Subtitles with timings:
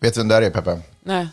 [0.00, 0.80] Vet du vem det här är, Peppe?
[1.00, 1.28] Nej,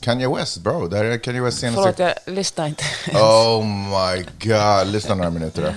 [0.00, 0.88] Kanye West, bro.
[0.88, 1.82] Det här är Kanye West senaste...
[1.82, 2.84] förlåt, jag lyssnar inte.
[3.14, 4.86] Oh my god.
[4.92, 5.74] Lyssna några minuter då.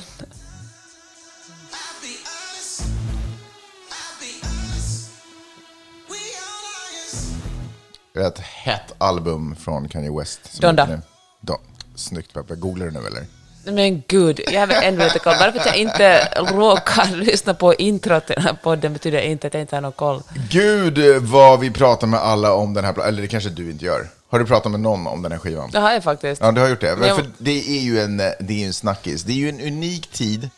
[8.13, 10.61] Det är ett hett album från Kanye West.
[10.61, 11.01] Donda.
[11.41, 11.57] Don.
[11.95, 12.55] Snyggt Peppe.
[12.55, 13.25] Googlar du nu eller?
[13.63, 15.35] Men gud, jag har ändå inte koll.
[15.39, 19.47] Bara för att jag inte råkar lyssna på introt till den här podden betyder inte
[19.47, 20.21] att jag inte har någon koll.
[20.49, 24.07] Gud vad vi pratar med alla om den här Eller det kanske du inte gör.
[24.29, 25.69] Har du pratat med någon om den här skivan?
[25.71, 26.41] Det har jag faktiskt.
[26.41, 26.87] Ja, du har gjort det.
[26.87, 29.23] Jag- För det är ju en, det är ju en snackis.
[29.23, 30.49] Det är ju en unik tid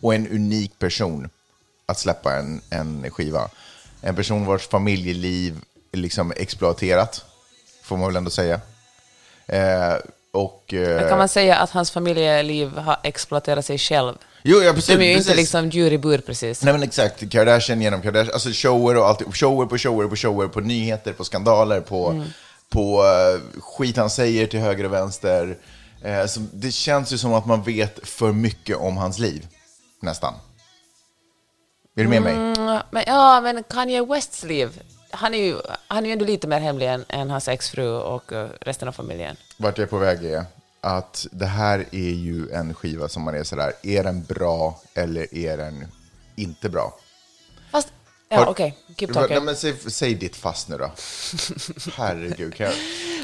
[0.00, 1.30] och en unik person
[1.86, 3.48] att släppa en, en skiva.
[4.00, 5.56] En person vars familjeliv
[5.92, 7.24] är liksom exploaterat,
[7.84, 8.60] får man väl ändå säga.
[9.46, 9.94] Eh,
[10.32, 10.74] och...
[10.74, 14.14] Eh, kan man säga att hans familjeliv har exploaterat sig själv?
[14.42, 14.96] jo, ja, precis.
[14.96, 15.36] De är ju inte precis.
[15.36, 16.62] liksom djur i bur precis.
[16.62, 20.48] Nej men exakt, Kardashian genom Kardashian, alltså shower och allt, shower på shower på shower,
[20.48, 22.24] på nyheter, på skandaler, på, Mm.
[22.70, 25.56] på eh, skit han säger till höger och vänster.
[26.04, 29.46] Eh, så det känns ju som att man vet för mycket om hans liv,
[30.02, 30.34] nästan.
[31.96, 32.32] Är du med mig?
[32.34, 35.56] Mm, Men, ja, men Kanye Wests liv, han är ju,
[35.88, 38.92] han är ju ändå lite mer hemlig än, än hans exfru och eh, resten av
[38.92, 39.36] familjen.
[39.56, 40.44] Vart jag är på väg är
[40.80, 45.34] att det här är ju en skiva som man är sådär, är den bra eller
[45.34, 45.86] är den
[46.36, 46.98] inte bra?
[47.70, 47.88] Fast,
[48.28, 49.44] ja okej, keep Nej, talking.
[49.44, 50.90] men säg, säg ditt fast nu då.
[51.94, 52.74] Herregud, kan jag...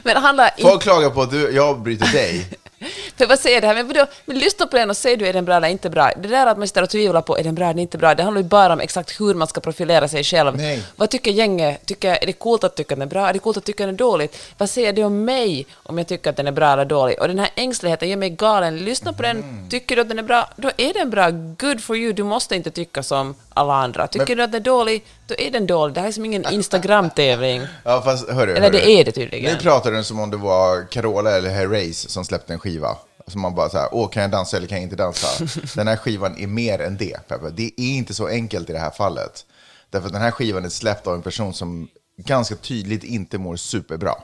[0.03, 0.51] Men handlar.
[0.61, 2.59] Folk klagar på att du, jag avbryter dig.
[3.17, 3.75] För vad säger det här?
[3.75, 4.07] Men, vadå?
[4.25, 6.11] men lyssna på den och säg du är den bra eller inte bra.
[6.17, 8.23] Det där att man sitter och tvivlar på är den bra eller inte bra, det
[8.23, 10.57] handlar ju bara om exakt hur man ska profilera sig själv.
[10.57, 10.83] Nej.
[10.97, 11.87] Vad tycker gänget?
[11.87, 13.29] Tycker, är det coolt att tycka den är bra?
[13.29, 14.39] Är det coolt att tycka den är dåligt?
[14.59, 17.21] Vad säger det om mig om jag tycker att den är bra eller dålig?
[17.21, 18.79] Och den här ängsligheten gör mig galen.
[18.79, 19.37] Lyssna på den.
[19.37, 19.69] Mm.
[19.71, 20.51] Tycker du att den är bra?
[20.57, 21.31] Då är den bra.
[21.59, 22.13] Good for you.
[22.13, 24.07] Du måste inte tycka som alla andra.
[24.07, 25.05] Tycker Men- du att den är dålig?
[25.27, 25.95] Då är den dålig.
[25.95, 27.63] Det här är som ingen Instagram-tävling.
[27.85, 28.73] Ja, fast hörru, Eller hörru.
[28.73, 29.53] det är det tydligen.
[29.53, 32.97] Nu pratar du som om det var Carola eller Herreys som släppte en skiva.
[33.27, 35.45] Så man bara så här, åh, kan jag dansa eller kan jag inte dansa?
[35.75, 37.51] Den här skivan är mer än det, Peppe.
[37.51, 39.47] Det är inte så enkelt i det här fallet.
[39.91, 43.57] Därför att den här skivan är släppt av en person som ganska tydligt inte mår
[43.57, 44.15] superbra.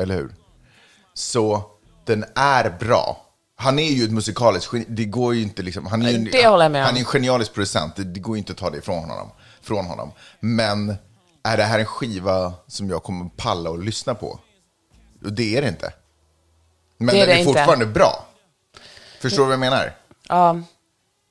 [0.00, 0.34] Eller hur?
[1.14, 1.62] Så
[2.04, 3.22] den är bra.
[3.56, 4.84] Han är ju ett musikaliskt geni.
[4.88, 5.86] Det går ju inte liksom...
[5.86, 6.86] Han är ju, Det håller jag med om.
[6.86, 7.96] Han är en genialisk producent.
[7.96, 9.30] Det, det går ju inte att ta det ifrån honom,
[9.66, 10.12] från honom.
[10.40, 10.94] Men
[11.42, 14.40] är det här en skiva som jag kommer palla och lyssna på?
[15.20, 15.92] Det är det inte.
[16.98, 17.52] Men Det är den är det inte.
[17.52, 18.26] fortfarande bra.
[19.20, 19.92] Förstår du vad jag menar?
[20.28, 20.60] Ja,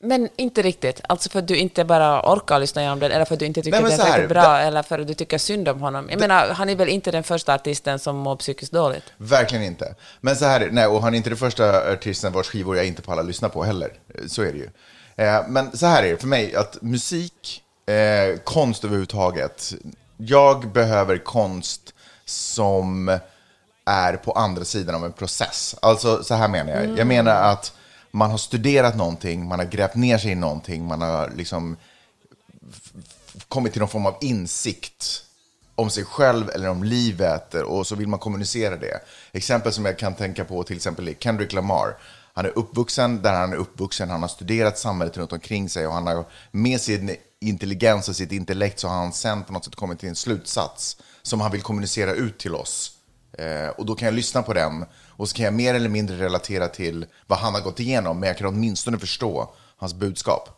[0.03, 1.01] men inte riktigt.
[1.09, 3.61] Alltså för att du inte bara orkar lyssna igenom den, eller för att du inte
[3.61, 6.07] tycker Nej, att den är bra, det- eller för att du tycker synd om honom.
[6.09, 9.03] Jag menar, han är väl inte den första artisten som mår psykiskt dåligt?
[9.17, 9.95] Verkligen inte.
[10.21, 10.71] Men så här, är det.
[10.71, 13.63] nej, och han är inte den första artisten vars skivor jag inte pallar lyssna på
[13.63, 13.93] heller.
[14.27, 14.69] Så är det ju.
[15.25, 19.73] Eh, men så här är det för mig, att musik, eh, konst överhuvudtaget,
[20.17, 21.93] jag behöver konst
[22.25, 23.19] som
[23.85, 25.75] är på andra sidan av en process.
[25.81, 26.99] Alltså, så här menar jag.
[26.99, 27.73] Jag menar att
[28.11, 31.77] man har studerat någonting, man har grävt ner sig i någonting, man har liksom
[33.47, 35.21] kommit till någon form av insikt
[35.75, 38.99] om sig själv eller om livet och så vill man kommunicera det.
[39.31, 41.97] Exempel som jag kan tänka på till exempel är Kendrick Lamar.
[42.33, 45.93] Han är uppvuxen där han är uppvuxen, han har studerat samhället runt omkring sig och
[45.93, 47.15] han har med sin
[47.47, 50.97] intelligens och sitt intellekt så har han sen på något sätt kommit till en slutsats
[51.21, 52.91] som han vill kommunicera ut till oss.
[53.37, 56.15] Eh, och då kan jag lyssna på den och så kan jag mer eller mindre
[56.25, 60.49] relatera till vad han har gått igenom, men jag kan åtminstone förstå hans budskap.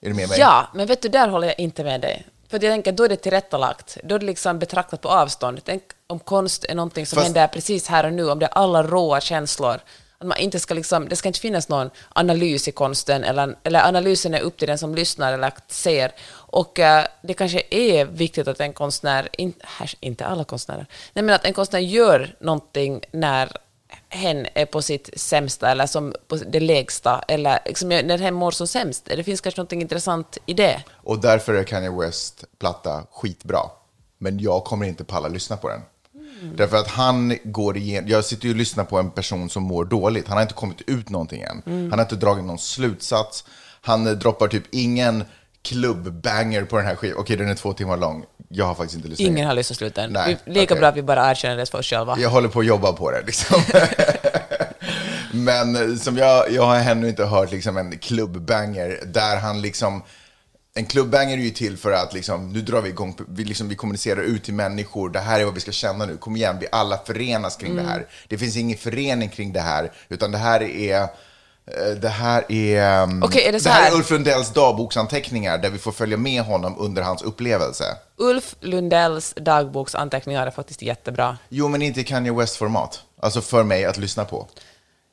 [0.00, 0.38] Är du med mig?
[0.38, 2.26] Ja, men vet du, där håller jag inte med dig.
[2.48, 3.98] För jag tänker, då är det tillrättalagt.
[4.04, 5.60] Då är det liksom betraktat på avstånd.
[5.64, 8.50] Tänk om konst är någonting som Fast- händer precis här och nu, om det är
[8.50, 9.80] alla råa känslor.
[10.20, 13.88] Att man inte ska liksom, det ska inte finnas någon analys i konsten, eller, eller
[13.88, 16.12] analysen är upp till den som lyssnar eller ser.
[16.32, 21.22] Och uh, det kanske är viktigt att en konstnär, in, här, inte alla konstnärer, nej
[21.22, 23.52] men att en konstnär gör någonting när
[24.08, 28.50] hen är på sitt sämsta eller som på det lägsta eller liksom när hen mår
[28.50, 29.04] som sämst.
[29.04, 30.82] Det finns kanske något intressant i det.
[30.94, 33.60] Och därför är Kanye West platta skitbra.
[34.18, 35.80] Men jag kommer inte palla lyssna på den.
[36.56, 39.84] Därför att han går igenom, jag sitter ju och lyssnar på en person som mår
[39.84, 40.28] dåligt.
[40.28, 41.62] Han har inte kommit ut någonting än.
[41.64, 43.44] Han har inte dragit någon slutsats.
[43.82, 45.24] Han eh, droppar typ ingen
[45.62, 47.20] klubbbanger på den här skivan.
[47.20, 48.24] Okej, den är två timmar lång.
[48.48, 49.28] Jag har faktiskt inte lyssnat.
[49.28, 50.12] Ingen har lyssnat slut än.
[50.12, 50.76] Nej, Lika okej.
[50.80, 52.18] bra att vi bara erkänner det för oss själva.
[52.18, 53.62] Jag håller på att jobba på det liksom.
[55.32, 60.02] Men eh, som jag, jag har ännu inte hört liksom en klubbbanger där han liksom
[60.74, 63.74] en klubbbanger är ju till för att liksom, nu drar vi igång, vi, liksom, vi
[63.76, 66.66] kommunicerar ut till människor, det här är vad vi ska känna nu, kom igen, vi
[66.72, 68.06] alla förenas kring det här.
[68.28, 71.08] Det finns ingen förening kring det här, utan det här är
[71.66, 73.90] Eh, Det här är, um, Okej, är det så här här?
[73.90, 77.84] är Ulf Lundells dagboksanteckningar där vi får följa med honom under hans upplevelse.
[78.16, 81.38] Ulf Lundells dagboksanteckningar är faktiskt jättebra.
[81.48, 83.00] Jo, men inte i Kanye West-format.
[83.22, 84.48] Alltså för mig att lyssna på.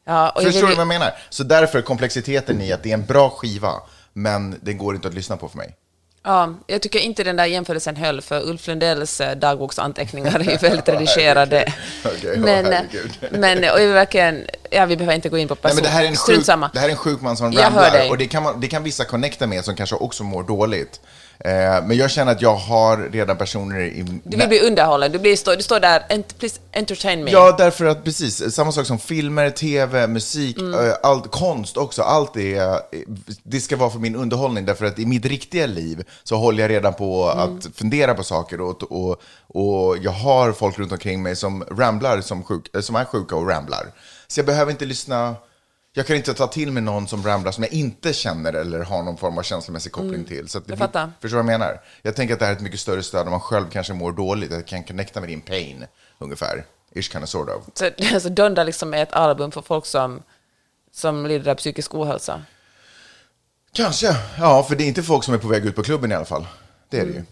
[0.06, 1.14] Ja, Förstår du vad jag menar?
[1.30, 3.74] Så därför komplexiteten i att det är en bra skiva,
[4.18, 5.76] men den går inte att lyssna på för mig.
[6.24, 10.90] ja, jag tycker inte den där jämförelsen höll, för Ulf Lundells eh, dagboksanteckningar är väldigt
[10.94, 11.74] redigerade.
[12.06, 13.12] Åh, men, eh, herregud.
[13.32, 15.76] men och verkligen, ja, vi behöver inte gå in på Nej, person.
[15.76, 18.10] men det, här är en sjuk, det här är en sjuk man som ramlar.
[18.10, 21.02] Och det kan, man, det kan vissa connecta med som kanske också mår dåligt.
[21.40, 21.52] Eh,
[21.86, 24.02] men jag känner att jag har redan personer i...
[24.24, 27.32] Du vill bli underhållen, du, blir, stå, du står där, "Ent- please entertain me.
[27.32, 30.74] Ja, därför att precis, samma sak som filmer, tv, musik, Mm.
[30.88, 32.76] eh, allt, konst också, allt det, eh,
[33.44, 34.66] det ska vara för min underhållning.
[34.66, 37.58] Därför att i mitt riktiga liv så håller jag redan på Mm.
[37.58, 42.22] att fundera på saker och, och, och jag har folk runt omkring mig som ramblar,
[42.22, 43.84] som, sjuk, som är sjuka och ramblar.
[44.28, 45.36] Så jag behöver inte lyssna,
[45.98, 49.04] jag kan inte ta till mig någon som ramblar som jag inte känner eller har
[49.04, 50.48] någon form av känslomässig koppling till.
[50.50, 50.80] Så att Mm.
[50.80, 51.12] Jag fattar.
[51.22, 51.82] Förstår du vad jag menar?
[52.02, 54.12] Jag tänker att det här är ett mycket större stöd om man själv kanske mår
[54.12, 55.86] dåligt, jag kan connecta med din pain,
[56.20, 56.66] ungefär.
[56.96, 57.64] Ish kind of sort of.
[57.74, 60.24] Så alltså, Donda liksom är ett album för folk som,
[60.92, 62.42] som lider av psykisk ohälsa.
[63.72, 64.16] Kanske.
[64.40, 66.26] Ja, för det är inte folk som är på väg ut på klubben i alla
[66.26, 66.48] fall.
[66.90, 67.24] Det är det ju.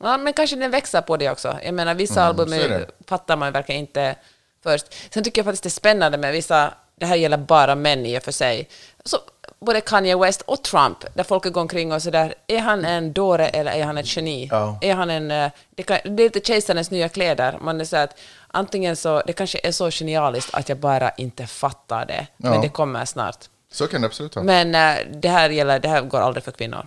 [0.00, 1.58] Ja, men kanske den växer på det också.
[1.64, 2.90] Jag menar, vissa album Mm, är det.
[3.06, 4.16] fattar man verkligen inte
[4.62, 4.86] först.
[5.14, 8.18] Sen tycker jag faktiskt det är spännande med vissa, det här gäller bara män i
[8.18, 8.68] och för sig,
[9.04, 9.18] så
[9.60, 13.48] både Kanye West och Trump, där folk går omkring och sådär, är han en dåre
[13.48, 14.48] eller är han ett geni?
[14.50, 14.78] Ja.
[14.82, 17.96] Är han en, eh, det, kan, det är lite kejsarens nya kläder, man är så
[17.96, 18.18] att
[18.48, 22.50] antingen så, det kanske är så genialiskt att jag bara inte fattar det, Ja.
[22.50, 23.44] men det kommer snart.
[23.72, 24.44] Så kan det absolut vara.
[24.44, 26.86] Men eh, det här gäller, det här går aldrig för kvinnor.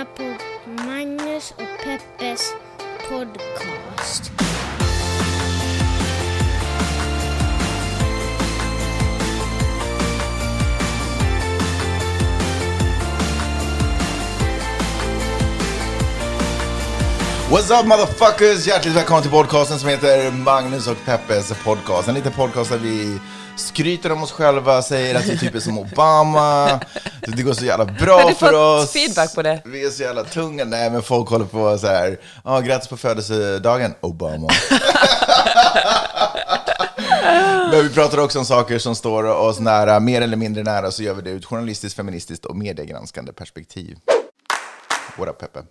[0.00, 0.42] Lyssnar på
[0.86, 2.52] Magnus och Peppes
[3.08, 4.32] podcast.
[17.50, 18.66] What's up motherfuckers?
[18.66, 22.08] Hjärtligt välkomna till podcasten som heter Magnus och Peppes podcast.
[22.08, 23.18] En liten podcast där vi
[23.56, 26.80] skryter om oss själva, säger att vi typ är som Obama,
[27.26, 28.92] det går så jävla bra Har du för fått oss.
[28.92, 29.62] feedback på det?
[29.64, 30.64] Vi är så jävla tunga.
[30.64, 34.48] Nej, men folk håller på så här, ja, grattis på födelsedagen, Obama.
[37.72, 41.02] Men vi pratar också om saker som står oss nära, mer eller mindre nära, så
[41.02, 43.96] gör vi det ur ett journalistiskt, feministiskt och mediegranskande perspektiv.
[45.18, 45.62] Up, Peppe?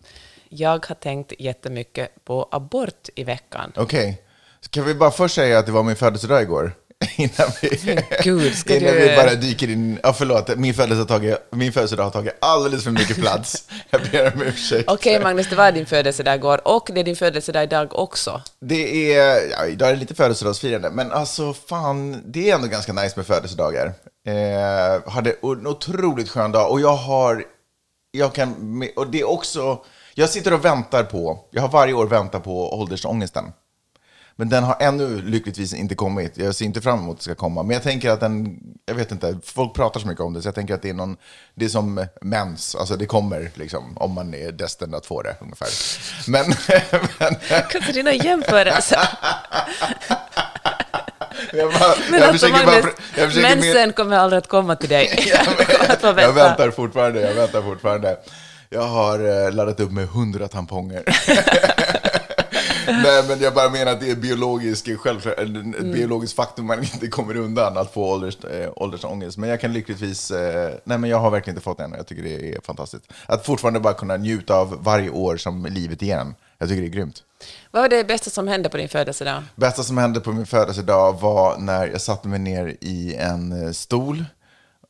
[0.49, 3.71] Jag har tänkt jättemycket på abort i veckan.
[3.75, 4.21] Okej,
[4.69, 6.71] kan vi bara först säga att det var min födelsedag igår?
[7.15, 9.99] Innan vi, Gud, ska innan du- vi bara dyker in.
[10.03, 13.63] Ja, förlåt, min födelsedag, tagit, min födelsedag har tagit alldeles för mycket plats.
[13.89, 14.89] Jag ber om ursäkt.
[14.91, 18.41] Okej Magnus, det var din födelsedag igår och det är din födelsedag idag också.
[18.61, 22.93] Det är, ja, idag är det lite födelsedagsfirande, men alltså fan, det är ändå ganska
[22.93, 23.93] nice med födelsedagar.
[24.27, 27.43] Eh, hade en otroligt skön dag och jag har,
[28.11, 29.79] jag kan, och det är också,
[30.15, 33.43] jag sitter och väntar på, jag har varje år väntat på åldersångesten.
[34.39, 36.37] Men den har ännu lyckligtvis inte kommit.
[36.37, 37.63] Jag ser inte fram emot att det ska komma.
[37.63, 40.47] Men jag tänker att den, jag vet inte, folk pratar så mycket om det, så
[40.47, 41.17] jag tänker att det är någon,
[41.55, 45.35] det är som mens, alltså det kommer liksom, om man är destined att få det
[45.41, 45.67] ungefär.
[46.27, 46.45] Men,
[47.19, 47.35] men
[47.69, 48.99] Kanske dina jämförelser.
[51.53, 55.23] jag, bara, Men jag alltså Magnus, bara, jag mensen kommer aldrig att komma till dig.
[56.01, 56.31] Jag vänta.
[56.33, 58.17] väntar fortfarande, jag väntar fortfarande.
[58.69, 61.03] Jag har eh, laddat upp med hundra tamponger.
[63.03, 65.91] Nej, men jag bara menar att det är biologisk, självklart, ett Mm.
[65.91, 69.37] biologiskt faktum man inte kommer undan att få ålders, eh, åldersångest.
[69.37, 71.99] Men jag kan lyckligtvis, eh, nej men jag har verkligen inte fått det än och
[71.99, 73.03] jag tycker det är fantastiskt.
[73.25, 76.35] Att fortfarande bara kunna njuta av varje år som livet igen.
[76.57, 77.23] Jag tycker det är grymt.
[77.71, 79.43] Vad var det bästa som hände på din födelsedag?
[79.55, 83.71] Bästa som hände på min födelsedag var när jag satte mig ner i en eh,
[83.71, 84.25] stol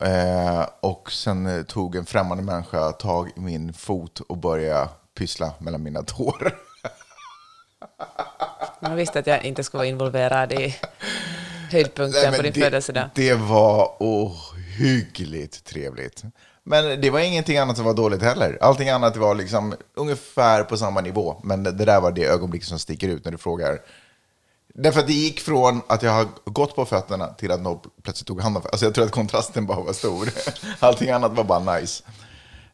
[0.00, 4.88] eh, och sen tog en främmande människa tag i min fot och började
[5.18, 6.52] pyssla mellan mina tår.
[8.80, 10.76] Jag visste att jag inte skulle vara involverad i
[11.70, 13.10] höjdpunkten Nej, på din det, födelsedag.
[13.14, 16.22] det var ohyggligt trevligt.
[16.64, 18.58] Men det var ingenting annat som var dåligt heller.
[18.60, 21.40] Allting annat var liksom ungefär på samma nivå.
[21.44, 23.78] Men det där var det ögonblick som sticker ut när du frågar.
[24.74, 28.26] Därför att det gick från att jag har gått på fötterna till att någon plötsligt
[28.28, 30.28] tog hand om Alltså jag tror att kontrasten bara var stor.
[30.78, 32.04] Allting annat var bara nice.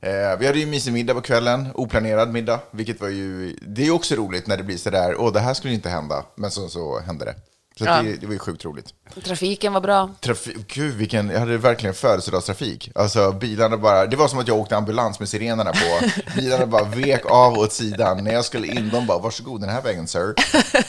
[0.01, 3.87] Eh, vi hade ju mysig middag på kvällen, oplanerad middag, vilket var ju, det är
[3.87, 6.69] ju också roligt när det blir sådär, åh det här skulle inte hända, men så,
[6.69, 7.35] så hände det.
[7.79, 8.03] Så Ja.
[8.03, 8.87] det, det var ju sjukt roligt.
[9.25, 10.11] Trafiken var bra.
[10.21, 12.91] Trafik, gud, vilken, jag hade verkligen födelsedagstrafik.
[12.95, 16.07] Alltså bilarna bara, det var som att jag åkte ambulans med sirenerna på.
[16.37, 18.25] Bilarna bara vek av åt sidan.
[18.25, 20.35] När jag skulle in, de bara, varsågod den här vägen sir.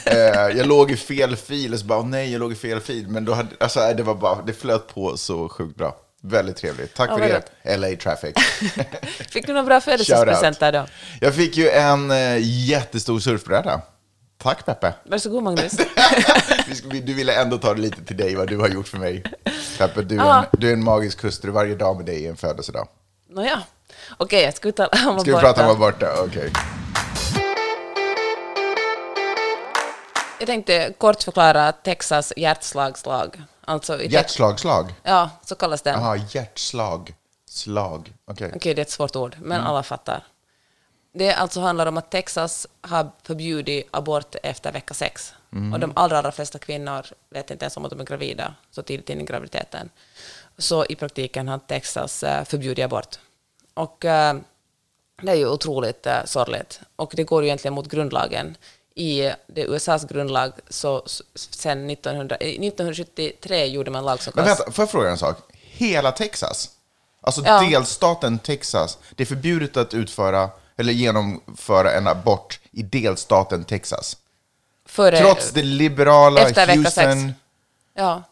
[0.04, 0.16] Eh,
[0.58, 3.08] jag låg i fel fil och så bara, "Åh, nej, jag låg i fel fil.
[3.08, 5.96] Men då hade, alltså, det var bara, det flöt på så sjukt bra.
[6.22, 6.94] Väldigt trevligt.
[6.94, 8.34] Tack Ja, för det, LA Traffic.
[9.30, 10.86] Fick du några bra födelsedagspresenter då?
[11.20, 13.80] Jag fick ju en eh, jättestor surfbräda.
[14.42, 14.92] Tack Peppe.
[15.04, 15.72] Varsågod Magnus.
[17.02, 19.22] Du ville ändå ta det lite till dig, vad du har gjort för mig.
[19.78, 21.50] Peppe, du är, en, du är en magisk hustru.
[21.50, 22.88] Varje dag med dig är en födelsedag.
[23.28, 23.62] Nåja.
[24.16, 26.06] Okej, ska vi tala om Ska vi prata om borta?
[26.24, 26.52] Okej.
[30.38, 33.42] Jag tänkte kort förklara Texas hjärtslagslag.
[33.68, 34.08] Alltså i?
[35.02, 36.00] Ja, så kallas den.
[36.00, 37.14] Jaha, hjärtslag.
[37.50, 38.12] Slag.
[38.24, 38.52] Okej.
[38.56, 39.66] Okej, det är ett svårt ord, men Mm.
[39.66, 40.24] alla fattar.
[41.12, 45.34] Det alltså handlar om att Texas har förbjudit abort efter vecka sex.
[45.52, 45.72] Mm.
[45.72, 48.82] Och de allra, allra flesta kvinnor vet inte ens om att de är gravida så
[48.82, 49.90] tidigt in i graviditeten.
[50.58, 53.18] Så i praktiken har Texas eh, förbjudit abort.
[53.74, 54.36] Och eh,
[55.22, 56.80] det är ju otroligt eh, sorgligt.
[56.96, 58.56] Och det går ju egentligen mot grundlagen.
[58.98, 61.02] I det USAs grundlag, så
[61.34, 65.36] sen 1900, eh, 1973 gjorde man lag som Men vänta, får jag fråga en sak?
[65.52, 66.70] Hela Texas?
[67.20, 67.60] Alltså Ja.
[67.60, 74.16] delstaten Texas, det är förbjudet att utföra eller genomföra en abort i delstaten Texas.
[74.86, 77.32] Före, Trots det liberala efter Houston.
[77.94, 78.22] Ja.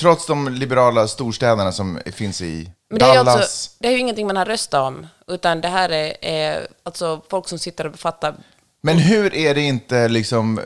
[0.00, 3.36] trots de liberala storstäderna som finns i Men det är, Dallas.
[3.36, 7.20] alltså, det är ju ingenting man har röstat om, utan det här är, är alltså
[7.30, 8.34] folk som sitter och fattar...
[8.82, 10.60] Men hur är det inte liksom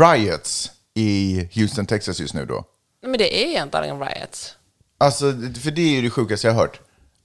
[0.00, 2.64] riots i Houston, Texas just nu då?
[3.02, 4.54] Men det är antagligen riots.
[4.98, 5.24] Alltså,
[5.62, 6.80] för det är ju det sjukaste jag har hört.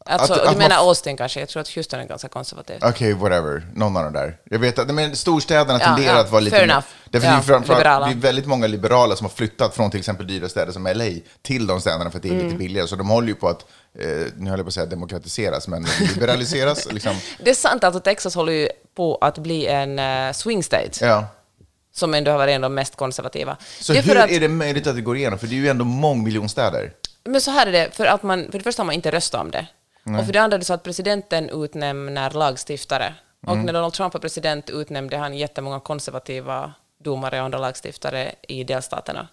[0.08, 1.40] Alltså, Att- du att man menar f- Austin kanske?
[1.40, 2.84] Jag tror att Houston är ganska konservativt.
[2.84, 3.68] Okej, whatever.
[3.76, 4.38] Någon av de där.
[4.46, 6.56] Jag vet att men storstäderna Ja, tenderar ja, att vara lite...
[6.58, 6.86] fair enough.
[7.10, 8.06] Därför Ja, det, är framförallt, liberala.
[8.06, 11.06] det är väldigt många liberala som har flyttat från till exempel dyra städer som LA
[11.42, 12.46] till de städerna för att det är Mm.
[12.46, 12.88] lite billigare.
[12.88, 13.66] Så de håller ju på att,
[14.00, 15.86] eh, nu höll jag på att säga demokratiseras, men
[16.16, 16.86] liberaliseras.
[16.92, 17.16] liksom.
[17.40, 21.28] Det är sant, alltså Texas håller ju på att bli en uh, swing state, ja.
[21.94, 23.58] som ändå har varit en av de mest konservativa.
[23.80, 25.40] Så det är hur att, är det möjligt att det går igenom?
[25.40, 26.94] För det är ju ändå mångmiljonstäder.
[27.24, 29.42] Men så här är det, för att man, för det första har man inte röstat
[29.42, 29.68] om det.
[30.20, 33.14] Och för det andra är det så att presidenten utnämner lagstiftare.
[33.48, 33.66] Och Mm.
[33.66, 36.74] när Donald Trump var president utnämnde han jättemånga konservativa
[37.04, 39.28] domare och andra lagstiftare i delstaterna.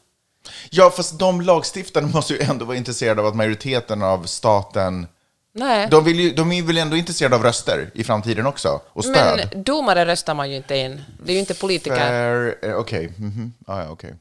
[0.71, 5.07] Ja, fast de lagstiftarna måste ju ändå vara intresserade av att majoriteten av staten...
[5.55, 8.81] Nej, De, vill ju, de är väl ändå intresserade av röster i framtiden också?
[8.89, 9.49] Och stöd?
[9.53, 11.03] men domare röstar man ju inte in.
[11.25, 12.55] Det är ju inte politiker.
[12.63, 13.13] Eh, okej.
[13.17, 13.53] mhm.
[13.67, 14.15] Ja, ja, okej.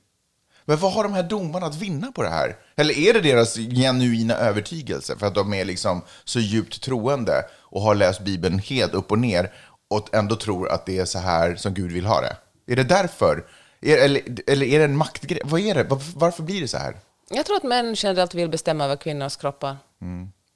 [0.65, 2.55] Men vad har de här domarna att vinna på det här?
[2.75, 7.81] Eller är det deras genuina övertygelse för att de är liksom så djupt troende och
[7.81, 9.51] har läst Bibeln helt upp och ner
[9.89, 12.35] och ändå tror att det är så här som Gud vill ha det?
[12.67, 13.45] Är det därför?
[13.81, 15.41] Är, eller, eller är det en maktgrej?
[15.43, 15.83] Vad är det?
[16.15, 16.97] Varför, blir det så här?
[17.29, 19.77] Jag tror att män generellt vill bestämma över kvinnors kroppar.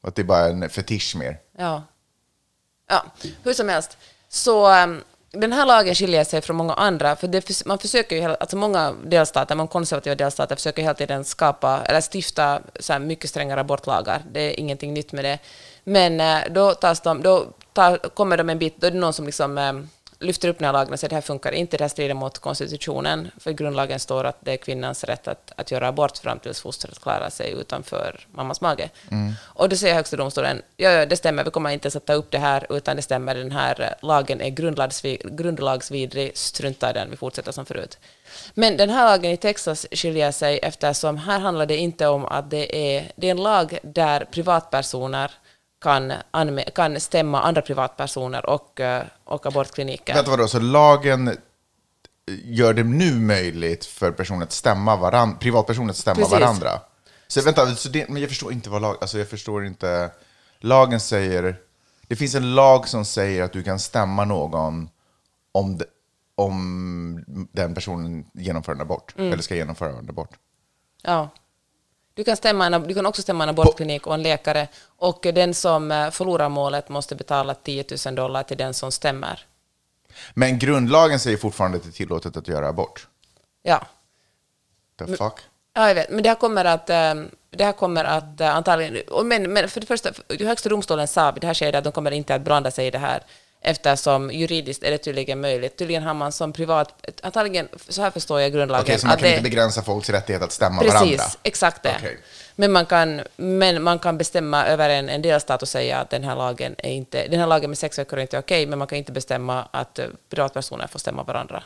[0.03, 1.37] Att det är bara en fetisch mer?
[1.57, 1.83] Ja.
[2.89, 3.05] Ja,
[3.43, 3.97] hur som helst.
[4.29, 8.23] Så um, den här lagen skiljer sig från många andra, för det, man försöker ju,
[8.23, 13.59] alltså många delstater, många konservativa delstater försöker hela tiden skapa, eller stifta så mycket strängare
[13.59, 14.21] abortlagar.
[14.31, 15.39] Det är ingenting nytt med det.
[15.83, 19.13] Men eh, då, tas de, då tar, kommer de en bit, då är det någon
[19.13, 19.73] som liksom eh,
[20.25, 22.13] lyfter upp den här lagen och säger att det här funkar inte, det här strider
[22.13, 26.17] mot konstitutionen, för i grundlagen står att det är kvinnans rätt att, att göra abort
[26.17, 28.89] fram tills fostret klarar sig utanför mammas mage.
[29.43, 32.13] Och då säger Högsta domstolen, ja, ja, det stämmer, vi kommer inte ens att ta
[32.13, 37.11] upp det här, utan det stämmer, den här lagen är grundlagsvi- grundlagsvidrig, strunta i den,
[37.11, 37.97] vi fortsätter som förut.
[38.53, 42.49] Men den här lagen i Texas skiljer sig eftersom här handlar det inte om att
[42.49, 45.31] det är, det är en lag där privatpersoner
[45.85, 46.13] kan,
[46.75, 50.13] kan stämma andra privatpersoner och, eh, och abortkliniker.
[50.13, 50.47] Vänta, vadå?
[50.47, 51.37] Så lagen
[52.43, 56.31] gör det nu möjligt för personer att stämma varandra, privatpersoner att stämma Precis.
[56.31, 56.69] varandra?
[57.27, 60.11] Så vänta, så det, men jag förstår inte vad lag, alltså jag förstår inte.
[60.59, 61.55] Lagen säger,
[62.07, 64.89] det finns en lag som säger att du kan stämma någon
[65.51, 65.85] om, de,
[66.35, 69.33] om den personen genomför en abort, Mm.
[69.33, 70.29] eller ska genomföra en abort.
[71.03, 71.29] Ja.
[72.15, 74.67] Du kan, stämma en, du kan också stämma en abortklinik och en läkare
[74.97, 79.45] och den som eh, förlorar målet måste betala 10 000 dollar till den som stämmer.
[80.33, 83.07] Men grundlagen säger fortfarande att det är tillåtet att göra abort.
[83.63, 83.85] Ja.
[84.99, 85.33] The fuck?
[85.73, 86.09] Ja, jag vet.
[86.09, 87.13] Men det här kommer att, eh,
[87.49, 89.27] det här kommer att eh, antagligen...
[89.27, 92.35] Men, men för det första, Högsta domstolen sa det här skedet att de kommer inte
[92.35, 93.23] att blanda sig i det här
[93.65, 95.77] eftersom juridiskt är det tydligen möjligt.
[95.77, 96.93] Tydligen har man som privat...
[97.23, 98.83] Antagligen, så här förstår jag grundlagen.
[98.83, 101.23] Okej, så man kan det- inte begränsa folks rättighet att stämma Precis, varandra?
[101.43, 101.95] exakt det.
[101.99, 102.17] Okej.
[102.55, 106.23] Men, man kan, men man kan bestämma över en, en delstat och säga att den
[106.23, 108.87] här lagen är inte, den här lagen med sex veckor är inte okej, men man
[108.87, 111.63] kan inte bestämma att eh, privatpersoner får stämma varandra.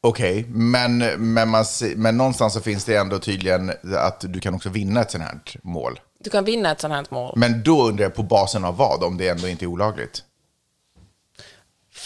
[0.00, 0.98] Okej, men,
[1.34, 5.00] men, man, se- men någonstans så finns det ändå tydligen att du kan också vinna
[5.00, 6.00] ett sånt här mål.
[6.18, 7.32] Du kan vinna ett sånt här mål.
[7.36, 10.22] Men då undrar jag på basen av vad, om det ändå inte är olagligt?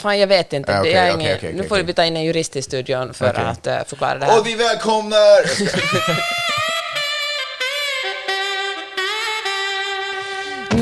[0.01, 0.73] Fan, jag vet inte.
[0.73, 3.15] Ja, det är okej, ingen, okej, nu får vi ta in en jurist i studion
[3.15, 4.41] för att eh, förklara det här.
[4.41, 5.41] Och vi välkomnar...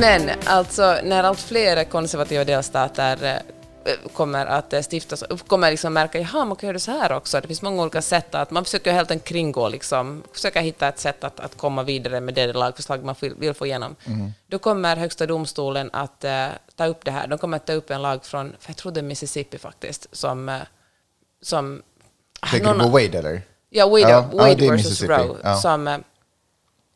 [0.01, 3.33] Men alltså, när allt fler konservativa delstater eh,
[4.13, 7.41] kommer att eh, stiftas, kommer liksom märka, jaha, man kan göra så här också.
[7.41, 10.99] Det finns många olika sätt att, man försöker helt enkelt kringgå, liksom, försöka hitta ett
[10.99, 13.97] sätt att, att komma vidare med det lagförslag man vill, få igenom.
[14.47, 17.27] Då kommer Högsta domstolen att eh, ta upp det här.
[17.27, 20.49] De kommer att ta upp en lag från, jag tror det är Mississippi faktiskt, som,
[20.49, 20.57] eh,
[21.43, 21.83] som
[22.51, 23.43] Tänker någon- du på Wade eller?
[23.71, 25.03] Ja, Wade, Ja, ja, Wade är versus.
[25.03, 25.37] Roe.
[25.43, 25.57] Ja.
[25.57, 25.99] Som, eh,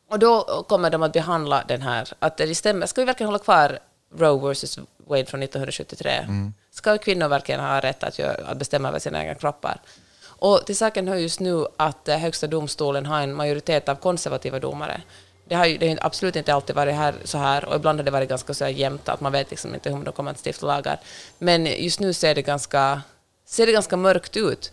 [0.09, 2.85] och då kommer de att behandla den här, att det stämmer.
[2.85, 3.79] Ska vi verkligen hålla kvar
[4.17, 6.11] Roe versus Wade från 1973?
[6.11, 6.53] Mm.
[6.73, 9.81] Ska kvinnor verkligen ha rätt att, göra, att bestämma över sina egna kroppar?
[10.25, 14.59] Och till saken hör just nu att eh, Högsta domstolen har en majoritet av konservativa
[14.59, 15.01] domare.
[15.45, 18.03] Det har ju det har absolut inte alltid varit här, så här och ibland har
[18.03, 20.45] det varit ganska så här jämnt att man vet liksom inte hur de kommer att
[20.45, 20.99] stifta lagar.
[21.37, 23.01] Men just nu ser det ganska,
[23.45, 24.71] ser det ganska mörkt ut.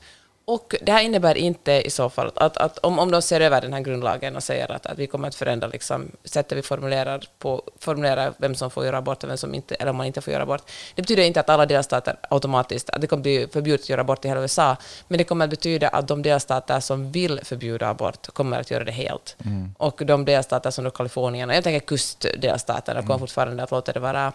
[0.51, 3.61] Och det här innebär inte i så fall att, att om, om de ser över
[3.61, 7.25] den här grundlagen och säger att, att vi kommer att förändra liksom, sättet vi formulerar,
[7.39, 10.21] på, formulerar vem som får göra abort och vem som inte, eller om man inte
[10.21, 10.63] får göra abort.
[10.95, 14.25] Det betyder inte att alla delstater automatiskt, att det kommer bli förbjudet att göra abort
[14.25, 14.77] i hela USA,
[15.09, 18.85] men det kommer att betyda att de delstater som vill förbjuda abort kommer att göra
[18.85, 19.37] det helt.
[19.79, 24.01] Och de delstater som då Kalifornien, och jag tänker kustdelstaterna, kommer fortfarande att låta det
[24.01, 24.33] vara,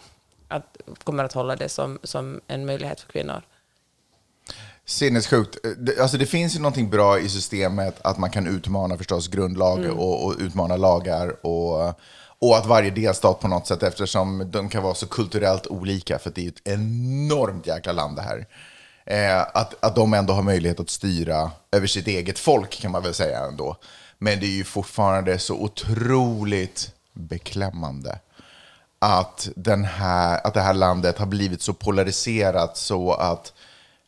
[0.48, 3.42] att, kommer att hålla det som, som en möjlighet för kvinnor.
[4.86, 5.58] Sinnessjukt.
[5.78, 9.80] Det- Alltså det finns ju någonting bra i systemet att man kan utmana förstås grundlag
[9.80, 9.98] Mm.
[10.00, 11.88] och, och utmana lagar och,
[12.40, 16.30] och att varje delstat på något sätt eftersom de kan vara så kulturellt olika för
[16.36, 18.46] det är ju ett enormt jäkla land det här.
[19.06, 23.04] Eh, att, att de ändå har möjlighet att styra över sitt eget folk kan man
[23.04, 23.76] väl säga ändå.
[24.18, 28.20] Men det är ju fortfarande så otroligt beklämmande
[29.00, 33.54] att, den här, att det här landet har blivit så polariserat så att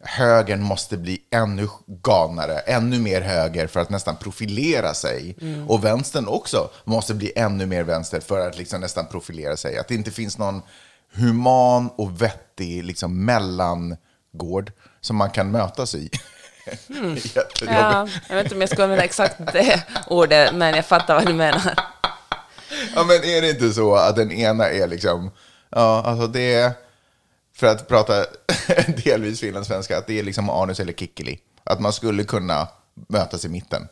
[0.03, 5.38] högern måste bli ännu galnare, ännu mer höger för att nästan profilera sig.
[5.67, 9.77] Och vänstern också måste bli ännu mer vänster för att liksom nästan profilera sig.
[9.77, 10.62] Att det inte finns någon
[11.13, 16.10] human och vettig liksom mellangård som man kan mötas i.
[16.88, 17.62] Jättejobbigt.
[17.62, 21.25] Ja, jag vet inte om jag skulle använda exakt det ordet, men jag fattar vad
[21.25, 21.73] du menar.
[22.95, 25.31] Ja, men är det inte så att den ena är liksom,
[25.69, 26.71] ja, alltså det är,
[27.58, 28.26] för att prata
[29.04, 31.39] delvis finlandssvenska, att det är liksom anus eller kikkeli.
[31.63, 32.67] Att man skulle kunna
[33.08, 33.88] mötas i mitten.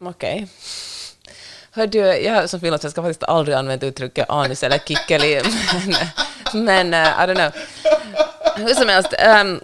[0.00, 0.48] Okej.
[1.70, 5.42] Hör du, jag som finlandssvenska har faktiskt aldrig använt uttrycket anus eller kikkeli,
[6.54, 7.52] men, men uh, I don't know.
[8.56, 9.60] Hur som helst, um,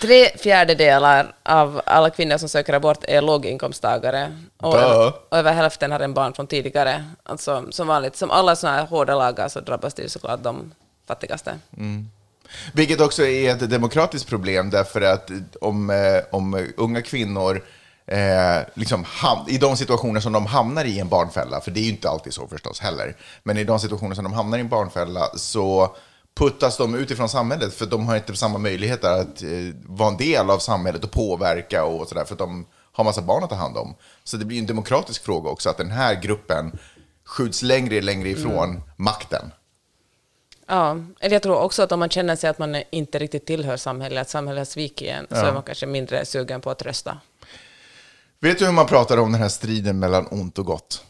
[0.00, 4.38] tre fjärdedelar av alla kvinnor som söker abort är låginkomsttagare.
[4.56, 5.12] Och, Duh.
[5.30, 7.04] och över hälften har en barn från tidigare.
[7.22, 10.72] Alltså, som vanligt, som alla sådana här hårda lagar så drabbas det såklart de
[11.06, 11.58] fattigaste.
[12.72, 17.64] Vilket också är ett demokratiskt problem därför att om, eh, om unga kvinnor
[18.06, 19.06] eh, liksom
[19.48, 22.34] i de situationer som de hamnar i en barnfälla, för det är ju inte alltid
[22.34, 25.96] så förstås heller, men i de situationer som de hamnar i en barnfälla så
[26.34, 29.48] puttas de utifrån samhället för de har inte samma möjligheter att eh,
[29.86, 33.50] vara en del av samhället och påverka och sådär för de har massa barn att
[33.50, 33.94] ta hand om.
[34.24, 36.78] Så det blir en demokratisk fråga också att den här gruppen
[37.24, 39.50] skjuts längre och längre ifrån makten.
[40.66, 43.76] Ja, eller jag tror också att om man känner sig att man inte riktigt tillhör
[43.76, 47.18] samhället, att samhället svikit en, så är man kanske mindre sugen på att rösta.
[48.40, 51.04] Vet du hur man pratar om den här striden mellan ont och gott?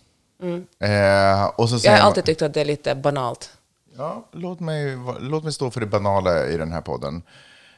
[0.79, 3.51] Eh, och så Jag har man- alltid tyckt att det är lite banalt.
[3.97, 7.23] Ja, låt mig, låt mig stå för det banala i den här podden.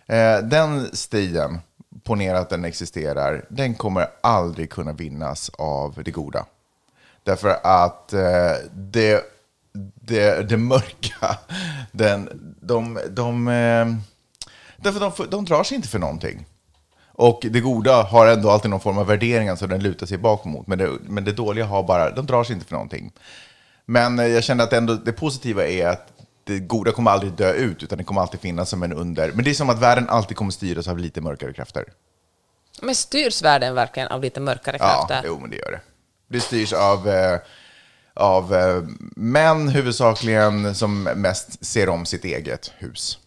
[0.06, 1.58] Eh, den striden,
[2.04, 6.46] ponera att den existerar, den kommer aldrig kunna vinnas av det goda.
[7.22, 8.20] Därför att eh,
[8.72, 9.22] det,
[9.94, 11.38] det, det mörka,
[11.92, 13.86] den, de, de, eh,
[14.76, 16.46] därför de, de drar sig inte för någonting.
[17.18, 20.44] Och det goda har ändå alltid någon form av värderingar som den lutar sig bak
[20.44, 20.66] mot.
[20.66, 23.12] Men det, men det dåliga har bara, de drar sig inte för någonting.
[23.86, 26.12] Men eh, jag känner att ändå, det positiva är att
[26.44, 29.32] det goda kommer aldrig dö ut, utan det kommer alltid finnas som en under.
[29.32, 31.84] Men det är som att världen alltid kommer styras av lite mörkare krafter.
[32.82, 35.22] Men styrs världen verkligen av lite mörkare Ja, krafter?
[35.28, 35.80] jo, men det gör det.
[36.28, 37.38] Det styrs av, eh,
[38.16, 38.83] av eh,
[39.16, 43.18] män huvudsakligen som mest ser om sitt eget hus.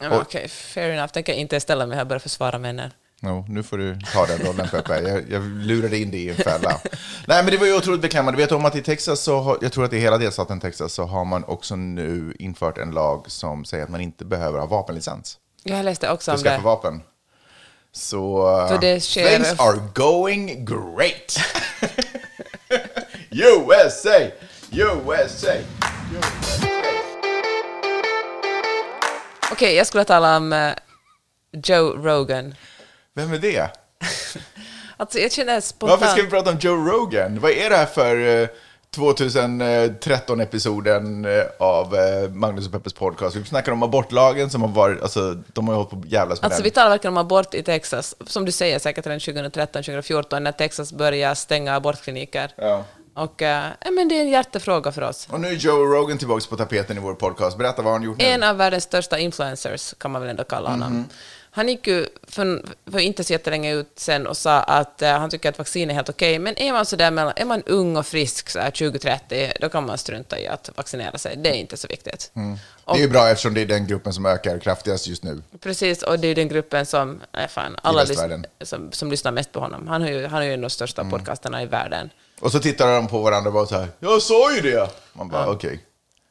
[0.00, 1.12] Ja, men Okej, fair enough.
[1.12, 2.90] Tänker inte ställa mig här och börja försvara männen.
[3.24, 5.00] Jo, nu får du ta den rollen Peppe.
[5.00, 6.78] Jag, jag lurade in dig i en fälla.
[7.26, 8.38] Nej, men det var ju otroligt beklämmande.
[8.38, 10.92] Vet du om att i Texas, så har, jag tror att i hela delstaten Texas,
[10.92, 14.66] så har man också nu infört en lag som säger att man inte behöver ha
[14.66, 16.64] vapenlicens Jag läste också för om att skaffa det.
[16.64, 17.02] vapen.
[17.92, 21.36] Så För det sker- things are going great.
[23.34, 24.18] USA!
[24.72, 25.52] USA!
[29.52, 30.72] Okej, jag skulle tala om eh,
[31.52, 32.54] Joe Rogan.
[33.14, 33.70] Vem är det?
[34.96, 36.00] Alltså, jag känner spontant...
[36.00, 37.40] Varför ska vi prata om Joe Rogan?
[37.40, 38.48] Vad är det här för eh,
[38.96, 43.36] 2013-episoden eh, av eh, Magnus och Peppers podcast?
[43.36, 46.40] Vi snackar om abortlagen som har varit, alltså de har ju hållit på att jävlas
[46.40, 46.64] med Alltså den.
[46.64, 50.92] vi talar verkligen om abort i Texas, som du säger säkert redan 2013-2014 när Texas
[50.92, 52.50] börjar stänga abortkliniker.
[52.56, 52.84] Ja.
[53.14, 55.28] Och äh, men det är en hjärtefråga för oss.
[55.30, 57.58] Och nu är Joe Rogan tillbaka på tapeten i vår podcast.
[57.58, 58.24] Berätta vad han gjort nu?
[58.24, 60.92] En av världens största influencers kan man väl ändå kalla honom.
[60.92, 61.04] Mhm.
[61.54, 65.30] Han gick ju för, för inte så jättelänge ut sen och sa att eh, han
[65.30, 67.96] tycker att vaccin är helt okej, men är man, så där mellan, är man ung
[67.96, 71.36] och frisk så här 20-30, då kan man strunta i att vaccinera sig.
[71.36, 72.30] Det är inte så viktigt.
[72.34, 72.58] Mm.
[72.86, 75.42] Det är ju bra eftersom det är den gruppen som ökar kraftigast just nu.
[75.60, 78.06] Precis, och det är den gruppen som, nej fan, alla
[78.62, 79.88] som, som lyssnar mest på honom.
[79.88, 81.10] Han har ju, han har ju en av de största Mm.
[81.10, 82.10] podcasterna i världen.
[82.42, 84.90] Och så tittar de på varandra och bara så här, jag sa ju det!
[85.12, 85.80] Man bara, okej.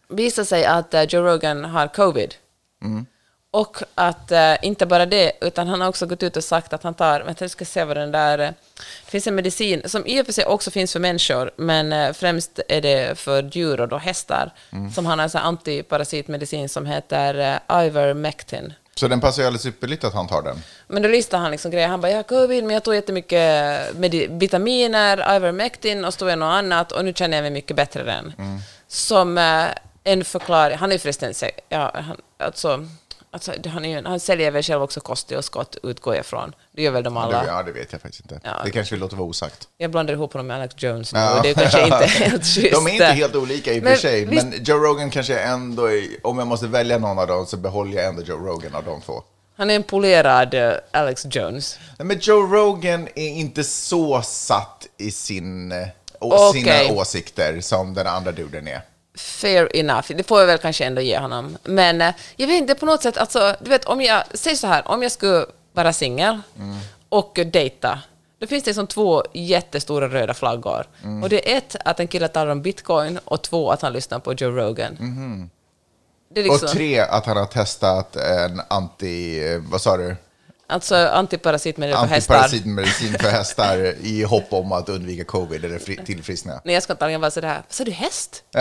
[0.10, 2.36] visar sig att eh, Joe Rogan har covid.
[2.84, 3.06] Mm.
[3.54, 6.84] Och att eh, inte bara det, utan han har också gått ut och sagt att
[6.84, 8.50] han tar, vänta jag ska se vad den där, eh,
[9.06, 12.14] det finns en medicin som i och för sig också finns för människor, men eh,
[12.14, 14.92] främst är det för djur och då hästar, Mm.
[14.92, 18.74] som han har en sån antiparasitmedicin som heter eh, Ivermectin.
[19.02, 20.64] Så den passar ju alldeles ypperligt att han tar den.
[20.88, 21.88] Men då listade han liksom grejer.
[21.88, 23.40] Han bara, jag har covid, men jag tog jättemycket
[23.96, 27.76] medi- vitaminer, Ivermectin och så tog jag något annat och nu känner jag mig mycket
[27.76, 28.34] bättre än.
[28.88, 29.66] Som eh,
[30.04, 31.34] en förklaring, han är ju förresten,
[31.70, 32.88] ja, han, alltså,
[33.32, 36.56] alltså, han, är han säljer väl själv också kosttillskott, utgår jag ifrån.
[36.72, 37.46] Det gör väl de alla.
[37.48, 38.40] Ja, det vet jag faktiskt inte.
[38.44, 38.52] Ja.
[38.66, 39.68] Det kanske vi låter vara osagt.
[39.78, 41.38] Jag blandar ihop honom med Alex Jones nu, Ja.
[41.38, 42.72] och det är kanske inte helt schysst.
[42.72, 45.86] De är inte helt olika i och för sig, visst- men Joe Rogan kanske ändå,
[45.92, 48.84] är, om jag måste välja någon av dem så behåller jag ändå Joe Rogan av
[48.84, 49.24] de två.
[49.56, 51.80] Han är en polerad eh, Alex Jones.
[52.00, 55.88] Nej, men Joe Rogan är inte så satt i sin, eh,
[56.20, 56.62] å, Okej.
[56.64, 58.82] sina åsikter som den andra duden är.
[59.16, 61.58] Fair enough, det får jag väl kanske ändå ge honom.
[61.64, 64.68] Men eh, jag vet inte, på något sätt, alltså, du vet, om jag, säg så
[64.68, 66.42] här, om jag skulle vara singel
[67.10, 68.00] och dejta,
[68.40, 70.86] då finns det som två jättestora röda flaggor.
[71.24, 74.20] Och det är ett, att en kille talar om bitcoin, och två, att han lyssnar
[74.20, 74.98] på Joe Rogan.
[76.34, 80.16] Det är liksom, Och tre, att han har testat en anti, eh, vad sa du?
[80.72, 82.36] Alltså antiparasitmedel på hästar.
[82.36, 86.62] Antiparasitmedicin för hästar i hopp om att undvika covid eller fri, tillfriskna.
[86.66, 88.44] Nej, jag ska inte vara sådär, vad sa du, häst?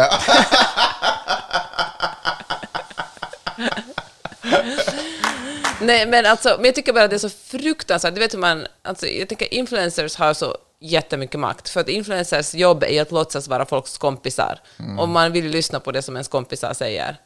[5.81, 8.15] Nej, men alltså, men jag tycker bara att det är så fruktansvärt.
[8.15, 11.69] Du vet hur man, alltså, jag tycker influencers har så jättemycket makt.
[11.69, 14.61] För att influencers jobb är att låtsas vara folks kompisar.
[14.99, 17.17] Och man vill lyssna på det som ens kompisar säger.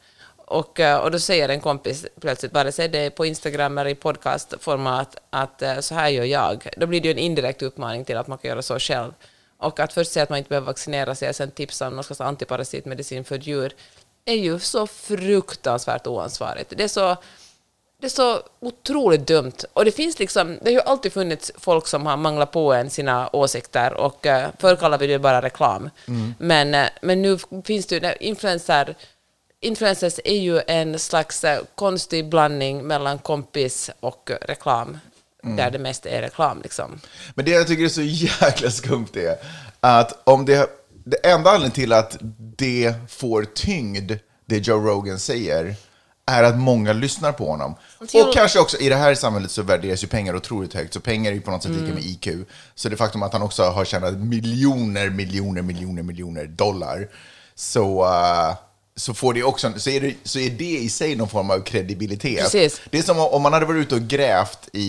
[0.47, 3.89] Och, eh, och då säger en kompis plötsligt, vare sig det är på Instagram eller
[3.89, 6.69] i podcastformat, att eh, så här gör jag.
[6.77, 9.13] Då blir det ju en indirekt uppmaning till att man kan göra så själv.
[9.57, 12.03] Och att först säga att man inte behöver vaccinera sig och sen tipsa om någon
[12.03, 13.73] slags antiparasitmedicin för djur
[14.25, 16.73] är ju så fruktansvärt oansvarigt.
[16.77, 17.17] Det är så,
[17.99, 19.65] det är så otroligt dumt.
[19.73, 22.89] Och det finns liksom, det har ju alltid funnits folk som har manglat på en
[22.89, 25.89] sina åsikter och uh, förr kallade vi det bara reklam.
[26.37, 28.95] Men, eh, men nu finns det ju, influencer,
[29.65, 34.97] influencers är ju en slags eh, konstig blandning mellan kompis och reklam.
[35.57, 36.99] Där det mest är reklam liksom.
[37.35, 39.35] Men det jag tycker är så jäkla skumt är
[39.79, 40.69] att om det,
[41.05, 42.17] det enda anledningen till att
[42.57, 44.11] det får tyngd,
[44.45, 45.75] det Joe Rogan säger,
[46.25, 47.75] är att många lyssnar på honom.
[47.99, 51.31] Och kanske också i det här samhället så värderas ju pengar otroligt högt, så pengar
[51.31, 51.95] är ju på något sätt lika Mm.
[51.95, 52.27] med IQ.
[52.75, 57.07] Så det faktum att han också har tjänat miljoner, miljoner, miljoner, miljoner dollar,
[57.55, 58.55] så, eh,
[58.97, 61.59] så, får det också, så, är det, så är det i sig någon form av
[61.59, 62.43] kredibilitet.
[62.43, 62.81] Precis.
[62.89, 64.81] Det är som om man hade varit ute och grävt i,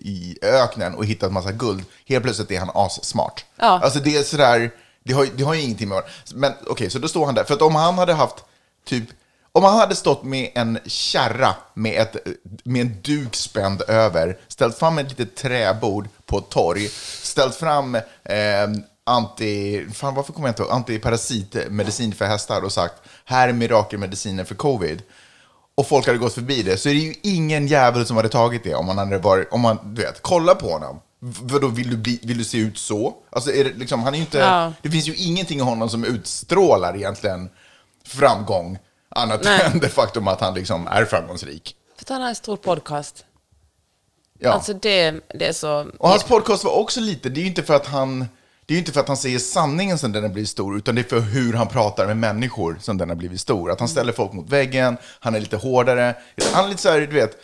[0.00, 1.84] i öknen och hittat massa guld.
[2.06, 3.44] Helt plötsligt är han assmart.
[3.56, 3.80] Ja.
[3.82, 4.70] Alltså det är sådär,
[5.04, 6.12] det har, det har ju ingenting med varandra.
[6.34, 7.44] Men okej, så då står han där.
[7.44, 8.44] För att om han hade haft
[8.84, 9.04] typ,
[9.52, 12.16] om han hade stått med en kärra med, ett,
[12.64, 16.88] med en duk spänd över, ställt fram ett litet träbord på ett torg,
[17.22, 18.68] ställt fram eh,
[19.10, 22.94] anti, fan varför kommer jag inte ihåg, antiparasitmedicin för hästar och sagt
[23.24, 25.02] här är mirakelmedicinen för covid
[25.74, 28.64] och folk hade gått förbi det, så är det ju ingen jävel som hade tagit
[28.64, 31.00] det om man hade varit, om man, du vet, kolla på honom.
[31.18, 33.14] Vadå, vill du, bli, vill du se ut så?
[33.30, 34.72] Alltså, är det, liksom, han är ju inte, Ja.
[34.82, 37.50] det finns ju ingenting i honom som utstrålar egentligen
[38.04, 39.60] framgång, annat Nej.
[39.72, 41.76] än det faktum att han liksom är framgångsrik.
[41.96, 43.24] För att han har en stor podcast.
[44.38, 44.50] Ja.
[44.52, 45.90] Alltså det, det är så...
[45.98, 48.26] och hans podcast var också lite, det är ju inte för att han
[48.70, 50.94] det är ju inte för att han säger sanningen som den har blivit stor, utan
[50.94, 53.70] det är för hur han pratar med människor som den har blivit stor.
[53.70, 56.16] Att han ställer folk mot väggen, han är lite hårdare.
[56.52, 57.36] Han är lite så här, du vet,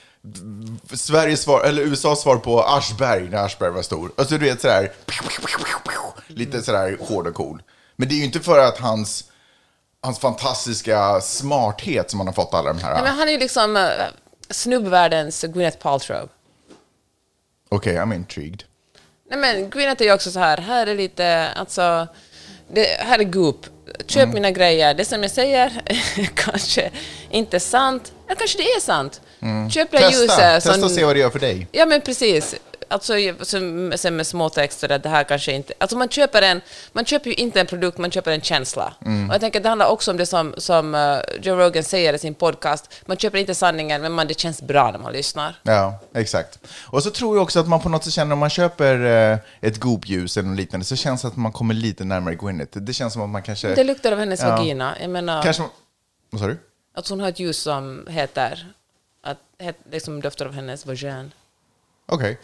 [0.93, 4.13] Sveriges svar, eller USAs svar på Aschberg när Aschberg var stor.
[4.17, 4.93] Alltså du vet sådär,
[6.27, 7.63] lite sådär hård och cool.
[7.97, 9.25] Men det är ju inte för att hans,
[10.03, 12.95] hans fantastiska smarthet som han har fått alla de här...
[12.95, 13.83] Nej, men han är ju liksom uh,
[14.51, 16.29] snubbvärldens Gwyneth Paltrow.
[17.69, 18.63] Okej, I'm intrigued.
[19.31, 22.07] Nej men Gwyneth är ju också så här, här är lite, alltså,
[22.75, 23.67] det, här är Goop.
[24.07, 24.35] Köp Mm.
[24.35, 24.95] mina grejer.
[24.95, 26.91] Det som jag säger är kanske
[27.31, 29.21] inte sant, eller kanske det är sant.
[29.71, 30.11] Köp det Mm.
[30.11, 30.37] Testa, ljuset.
[30.39, 31.67] testa som- och se vad det gör för dig.
[31.73, 32.55] Ja, men precis.
[32.89, 33.13] Alltså,
[33.97, 35.73] sen med småtexter, att det här kanske inte...
[35.79, 36.61] Alltså man köper, en,
[36.93, 38.95] man köper ju inte en produkt, man köper en känsla.
[39.05, 39.29] Mm.
[39.29, 42.13] Och jag tänker att det handlar också om det som, som eh, Joe Rogan säger
[42.13, 42.95] i sin podcast.
[43.07, 45.61] Man köper inte sanningen, men man, det känns bra när man lyssnar.
[45.63, 46.59] Ja, exakt.
[46.87, 49.39] Och så tror jag också att man på något sätt känner om man köper eh,
[49.61, 52.79] ett Goop-ljus eller något liknande så känns det att man kommer lite närmare Gwyneth.
[52.79, 53.75] Det känns som att man kanske...
[53.75, 54.57] Det luktar av hennes Ja.
[54.57, 54.95] vagina.
[55.01, 55.63] Jag menar, kanske
[56.31, 56.59] vad sa du?
[56.97, 58.73] att hon har ett ljus som heter...
[59.23, 61.33] Att, het, det som doftar av hennes vagin.
[62.07, 62.39] Okej.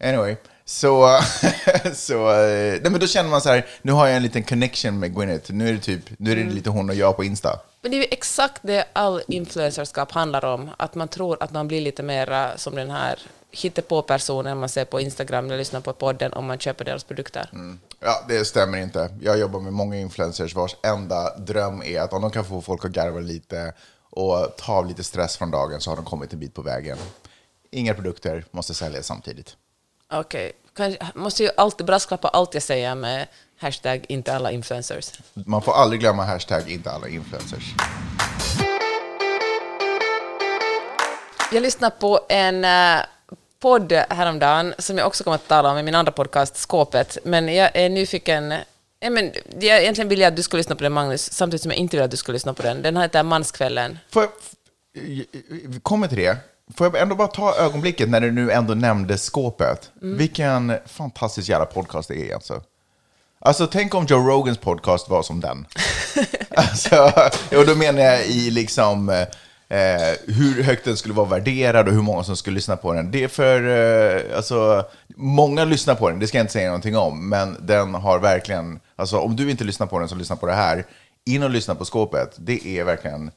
[0.00, 0.36] Anyway.
[0.64, 1.20] Så,
[1.94, 4.98] så eh, nej men då känner man så här, nu har jag en liten connection
[4.98, 5.52] med Gwyneth.
[5.52, 7.60] Nu är det typ, nu är det lite hon och jag på Insta.
[7.82, 10.70] Men det är ju exakt det all influencerskap handlar om.
[10.76, 13.18] Att man tror att man blir lite mer som den här
[13.50, 17.50] hittepå-personen man ser på Instagram eller lyssnar på podden om man köper deras produkter.
[18.00, 19.10] Ja, det stämmer inte.
[19.20, 22.84] Jag jobbar med många influencers vars enda dröm är att om de kan få folk
[22.84, 23.72] att garva lite
[24.10, 26.98] och ta av lite stress från dagen så har de kommit en bit på vägen.
[27.70, 29.56] Inga produkter måste säljas samtidigt.
[30.12, 33.26] Okej, Kanske- måste ju alltid brasklappa allt jag säger med
[33.58, 35.12] hashtag inte alla influencers.
[35.34, 37.74] Man får aldrig glömma hashtag inte alla influencers.
[41.52, 43.00] Jag lyssnade på en eh,
[43.60, 47.18] podd häromdagen som jag också kommer att tala om i min andra podcast, Skåpet.
[47.24, 48.54] Men jag är nyfiken...
[49.00, 51.70] Ja, men, jag, egentligen vill jag att du ska lyssna på den, Magnus, samtidigt som
[51.70, 52.82] jag inte vill att du ska lyssna på den.
[52.82, 53.98] Den heter Manskvällen.
[54.10, 54.30] Får jag,
[55.68, 56.36] vi kommer till det.
[56.74, 59.90] Får jag ändå bara ta ögonblicket när du nu ändå nämnde skåpet.
[60.00, 62.62] Vilken fantastisk jävla podcast det är alltså.
[63.38, 65.66] Alltså tänk om Joe Rogans podcast var som den.
[66.56, 67.12] alltså,
[67.58, 69.08] och då menar jag i liksom
[69.68, 73.10] eh, hur högt den skulle vara värderad och hur många som skulle lyssna på den.
[73.10, 74.84] Det är för, eh, alltså,
[75.16, 78.80] många lyssnar på den, det ska jag inte säga någonting om, men den har verkligen,
[78.96, 80.84] alltså om du inte lyssnar på den så lyssna på det här.
[81.24, 83.32] In och lyssna på skåpet, det är verkligen eh,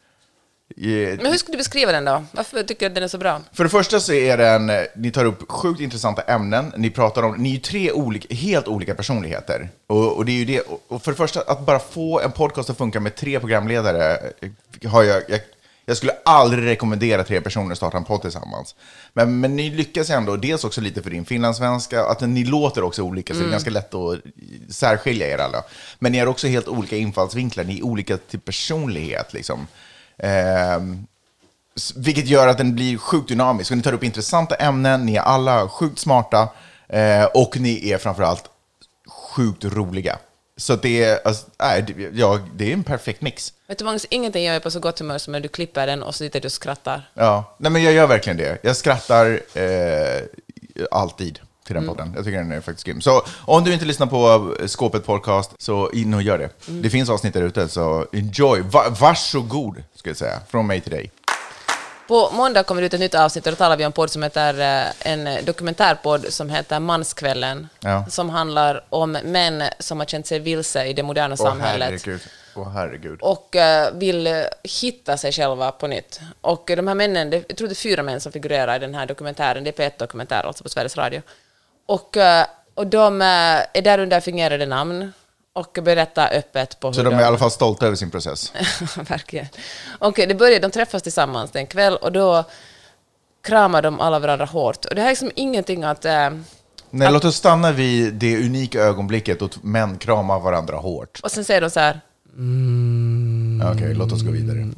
[0.76, 2.24] Men hur skulle du beskriva den då?
[2.32, 3.42] Varför tycker du att den är så bra?
[3.54, 7.24] för det första så är den, eh, ni tar upp sjukt intressanta ämnen, ni pratar
[7.24, 9.70] om, ni är ju tre olika, helt olika personligheter.
[9.88, 12.70] Och, och det är ju det, och- för det första, att bara få en podcast
[12.70, 15.40] att funka med tre programledare, eh, har jag, jag,
[15.86, 18.76] jag skulle aldrig rekommendera tre personer att starta en podd tillsammans.
[19.14, 23.02] Men, men ni lyckas ändå, dels också lite för din finlandssvenska, att ni låter också
[23.02, 24.20] olika, så det är ganska lätt att
[24.70, 25.64] särskilja er alla.
[26.00, 29.68] Men ni har också helt olika infallsvinklar, ni är olika till personlighet liksom.
[30.20, 31.06] Ehm,
[31.96, 33.72] Vilket gör att den blir sjukt dynamisk.
[33.72, 36.50] Och ni tar upp intressanta ämnen, ni är alla sjukt smarta
[36.88, 38.44] eh, och ni är framförallt
[39.08, 40.18] sjukt roliga.
[40.58, 43.54] Så det är, alltså, nej, det, ja, det är en perfekt mix.
[43.68, 46.04] Vet du Magnus, ingenting gör mig på så gott humör som när du klipper den
[46.04, 47.10] och så sitter du och skrattar.
[47.14, 48.58] Ja, nej, men jag gör verkligen det.
[48.64, 50.22] Jag skrattar eh,
[50.92, 52.14] alltid till den podden.
[52.16, 53.02] Jag tycker den är faktiskt grym.
[53.02, 56.50] Så om du inte lyssnar på Skåpet Podcast, så in och gör det.
[56.66, 58.62] Det finns avsnitt där ute, så enjoy.
[58.62, 60.40] Va varsågod, ska jag säga.
[60.50, 61.12] Från mig till dig.
[62.08, 64.24] På måndag kommer det ut ett nytt avsnitt och då talar vi om podd som
[64.24, 67.70] heter, eh, en dokumentärpodd som heter Manskvällen.
[67.80, 68.06] Ja.
[68.10, 71.90] Som handlar om män som har känt sig vilse i det moderna Åh samhället.
[71.90, 72.22] herregud.
[72.56, 73.22] Åh herregud.
[73.22, 76.20] och eh, vill eh, hitta sig själva på nytt.
[76.42, 78.96] Och eh, de här männen, jag tror det är fyra män som figurerar i den
[78.96, 81.22] här dokumentären, det är P1-dokumentär, alltså på Sveriges Radio.
[81.90, 85.14] Och, eh, och de eh, är där under fingerade namn
[85.54, 88.54] och berättar öppet på Så hur de är i alla fall stolta över sin process.
[89.10, 89.48] Verkligen.
[90.00, 92.44] Okej, det börjar, de träffas tillsammans en kväll och då
[93.44, 94.86] kramar de alla varandra hårt.
[94.86, 96.06] Och det här är liksom ingenting att...
[96.06, 96.30] Eh,
[96.90, 101.20] Nej, låt oss stanna vid det unika ögonblicket då män kramar varandra hårt.
[101.24, 102.02] och sen säger de så här...
[103.74, 104.72] Okej, låt oss gå vidare.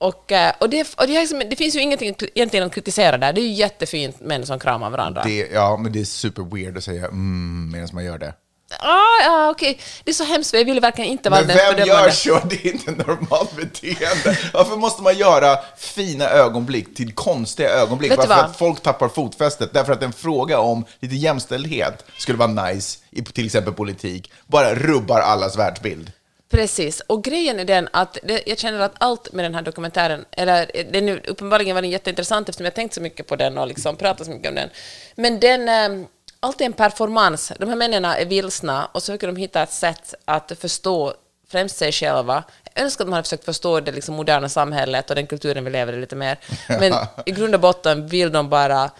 [0.00, 3.32] Och, eh, och, det, och det, det finns ju ingenting egentligen att kritisera där.
[3.32, 5.22] Det är ju jättefint män som kramar varandra.
[5.24, 8.34] Det, ja, men det är super weird att säga mm medan man gör det.
[8.78, 9.80] Ah, ja, okej.
[10.04, 12.04] Det är så hemskt, jag vill verkligen inte vara Men den vem fördömande.
[12.04, 12.40] gör så?
[12.50, 14.38] Det är inte normalt beteende.
[14.52, 18.10] Varför måste man göra fina ögonblick till konstiga ögonblick?
[18.10, 18.44] Vet Varför vad?
[18.44, 19.72] att folk tappar fotfästet?
[19.72, 24.74] Därför att en fråga om lite jämställdhet skulle vara nice i till exempel politik, bara
[24.74, 26.12] rubbar allas världsbild.
[26.50, 30.24] Precis, och grejen är den att det, jag känner att allt med den här dokumentären,
[30.30, 33.96] eller den, uppenbarligen var den jätteintressant eftersom jag tänkt så mycket på den och liksom
[33.96, 34.70] pratat så mycket om den,
[35.14, 36.06] men den, eh,
[36.40, 37.54] allt är en performance.
[37.58, 41.14] De här männen är vilsna och så försöker de hitta ett sätt att förstå
[41.48, 42.44] främst sig själva.
[42.74, 45.70] Jag önskar att man hade försökt förstå det liksom moderna samhället och den kulturen vi
[45.70, 46.38] lever i lite mer.
[46.68, 46.92] Men
[47.26, 48.90] i grund och botten vill de bara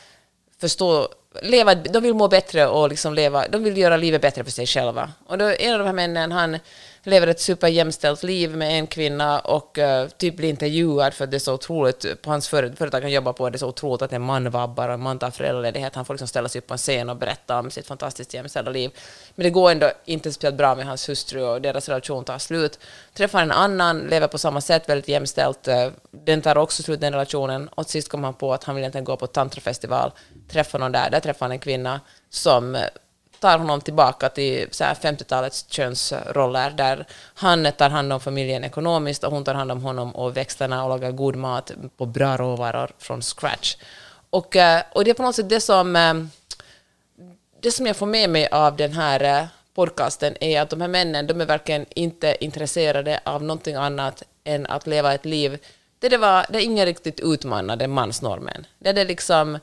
[0.61, 1.09] förstå
[1.43, 4.67] leva, de vill må bättre och liksom leva, de vill göra livet bättre för sig
[4.67, 5.11] själva.
[5.27, 6.59] Och då, en av de här männen, han
[7.03, 11.37] lever ett superjämställt liv med en kvinna och uh, typ blir intervjuad för att det
[11.37, 14.23] är så otroligt, på hans företag han jobbar på, det är så otroligt att en
[14.23, 15.95] man vabbar och en man tar föräldraledighet.
[15.95, 18.71] Han får liksom ställa sig upp på en scen och berätta om sitt fantastiskt jämställda
[18.71, 18.91] liv.
[19.35, 22.79] Men det går ändå inte speciellt bra med hans hustru och deras relation tar slut.
[23.15, 25.69] Träffar en annan, lever på samma sätt, väldigt jämställt.
[25.69, 27.69] Eh, den tar också slut, den relationen.
[27.69, 30.13] Och till sist kommer han på att han vill egentligen gå på tantrafestival.
[30.49, 32.83] Träffar någon där, där träffar han en kvinna som eh,
[33.41, 39.45] tar honom tillbaka till 50-talets könsroller där han tar hand om familjen ekonomiskt och hon
[39.45, 43.77] tar hand om honom och växterna och lagar god mat på bra råvaror från scratch.
[44.31, 46.15] Och, eh, och det är på något sätt det som, eh,
[47.61, 50.89] det som jag får med mig av den här eh, podcasten är att de här
[50.89, 55.59] männen, de är verkligen inte intresserade av någonting annat än att leva ett liv
[55.99, 58.67] där det, var, det är ingen riktigt utmanade mansnormen.
[58.79, 59.59] Där det liksom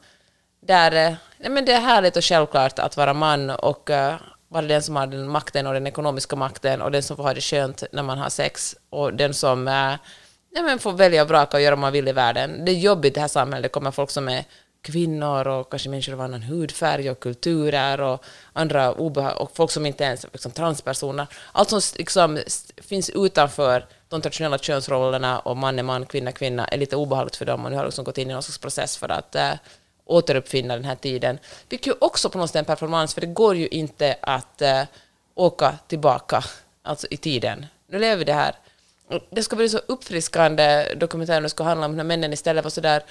[0.68, 4.14] där, eh, nej, men det är härligt och självklart att vara man och uh,
[4.48, 7.34] vara den som har den makten och den ekonomiska makten och den som får ha
[7.34, 9.96] det skönt när man har sex och den som uh,
[10.64, 12.66] men får välja och vraka och göra vad man vill i världen.
[12.66, 13.64] Det är jobbigt i det här samhället.
[13.64, 14.44] Det kommer folk som är
[14.82, 19.86] kvinnor och kanske människor av annan hudfärg och kulturer och andra obehag och folk som
[19.86, 21.28] inte ens är liksom, transpersoner.
[21.52, 22.40] Allt som liksom,
[22.78, 27.46] finns utanför de traditionella könsrollerna och man är man, kvinna kvinna är lite obehagligt för
[27.46, 29.54] dem och nu har liksom gått in i någon slags process för att uh,
[30.08, 31.40] återuppfinna den här tiden.
[31.70, 34.62] Vilket ju också på något sätt är en performance, för det går ju inte att
[34.62, 34.84] uh,
[35.36, 36.44] åka tillbaka
[36.84, 37.66] alltså i tiden.
[37.88, 38.56] Nu lever vi det här.
[39.30, 43.04] Det ska bli så uppfriskande dokumentär det ska handla om när männen istället var sådär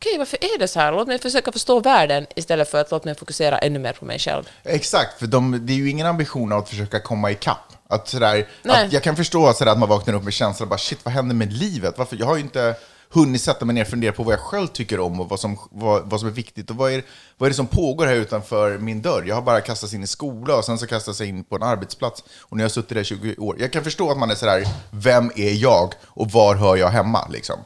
[0.00, 0.92] okej, varför är det så här?
[0.92, 4.18] Låt mig försöka förstå världen istället för att låt mig fokusera ännu mer på mig
[4.18, 4.48] själv.
[4.64, 7.72] Exakt, för de, det är ju ingen ambition att försöka komma ikapp.
[7.88, 11.04] Att sådär, att jag kan förstå sådär, att man vaknar upp med känslan bara shit,
[11.04, 11.98] vad händer med livet?
[11.98, 12.16] Varför?
[12.16, 12.74] Jag har ju inte
[13.12, 15.58] hunnit sätta mig ner och fundera på vad jag själv tycker om och vad som,
[15.70, 17.02] vad, vad som är viktigt och vad är,
[17.38, 19.24] vad är det som pågår här utanför min dörr.
[19.26, 22.24] Jag har bara kastats in i skola och sen så kastats in på en arbetsplats
[22.40, 23.56] och nu har jag suttit där i 20 år.
[23.58, 27.28] Jag kan förstå att man är sådär, vem är jag och var hör jag hemma
[27.28, 27.56] liksom?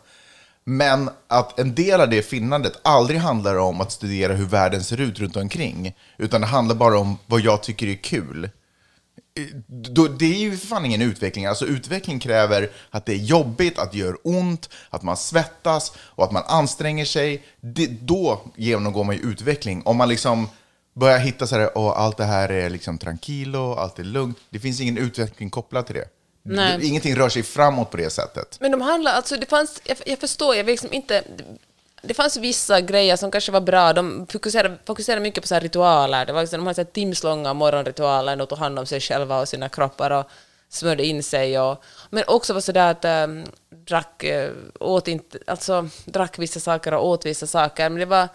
[0.65, 5.01] Men att en del av det finnandet aldrig handlar om att studera hur världen ser
[5.01, 8.51] ut runt omkring, utan det handlar bara om vad jag tycker är kul
[9.67, 11.47] då, det är ju för fan ingen utveckling.
[11.47, 16.25] Alltså utveckling kräver att det är jobbigt, att det gör ont, att man svettas och
[16.25, 17.45] att man anstränger sig.
[17.61, 19.83] Det, då genomgår man ju utveckling.
[19.85, 20.49] Om man liksom
[20.95, 24.39] börjar hitta så här, och allt det här är liksom tranquilo, allt är lugnt.
[24.51, 26.09] Det finns ingen utveckling kopplad till det.
[26.43, 26.87] Nej.
[26.87, 28.59] Ingenting rör sig framåt på det sättet.
[28.61, 31.25] Men de handlar, alltså det fanns, jag, jag förstår, jag vill liksom inte,
[32.07, 33.93] det fanns vissa grejer som kanske var bra.
[33.93, 36.27] De fokuserade, fokuserade mycket på så ritualer.
[36.27, 39.49] Det var liksom, de hade så timslånga morgonritualer, de tog hand om sig själva och
[39.49, 40.31] sina kroppar och
[40.69, 41.59] smörjde in sig.
[41.59, 46.95] Och, men också var sådär att ähm, drack, äh, åt inte, alltså, drack vissa saker
[46.95, 47.89] och åt vissa saker.
[47.89, 48.29] Men det var,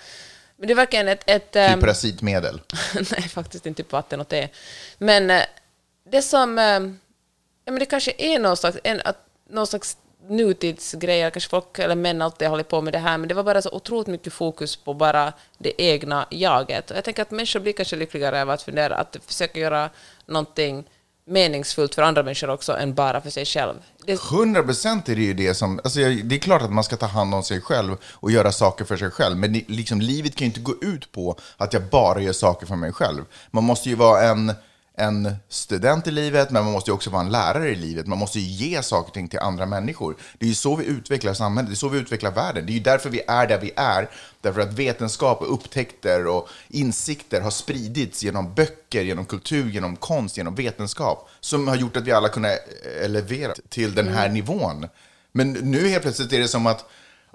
[0.57, 1.23] men det var verkligen ett...
[1.25, 2.61] ett ähm, typ parasitmedel?
[3.11, 4.49] nej, faktiskt inte typ vatten och te.
[4.97, 5.41] Men äh,
[6.11, 6.57] det som...
[6.57, 6.65] Äh,
[7.65, 9.17] ja, men det kanske är någon slags, en, att,
[9.49, 13.27] någon slags nutidsgrejer, kanske folk eller män alltid har hållit på med det här, men
[13.27, 16.91] det var bara så otroligt mycket fokus på bara det egna jaget.
[16.91, 19.89] Och jag tänker att människor blir kanske lyckligare av att fundera, att försöka göra
[20.25, 20.85] någonting
[21.29, 23.73] meningsfullt för andra människor också än bara för sig själv.
[24.31, 27.05] Hundra procent är det ju det som, alltså det är klart att man ska ta
[27.05, 30.49] hand om sig själv och göra saker för sig själv, men liksom, livet kan ju
[30.49, 33.25] inte gå ut på att jag bara gör saker för mig själv.
[33.51, 34.53] Man måste ju vara en
[34.99, 38.07] en student i livet, men man måste ju också vara en lärare i livet.
[38.07, 40.15] Man måste ju ge saker och ting till andra människor.
[40.37, 42.65] Det är ju så vi utvecklar samhället, det är så vi utvecklar världen.
[42.65, 44.09] Det är ju därför vi är där vi är.
[44.41, 50.55] Därför att vetenskap, upptäckter och insikter har spridits genom böcker, genom kultur, genom konst, genom
[50.55, 51.29] vetenskap.
[51.39, 52.57] Som har gjort att vi alla kunnat
[53.03, 54.33] elevera till den här mm.
[54.33, 54.87] nivån.
[55.31, 56.85] Men nu helt plötsligt är det som att,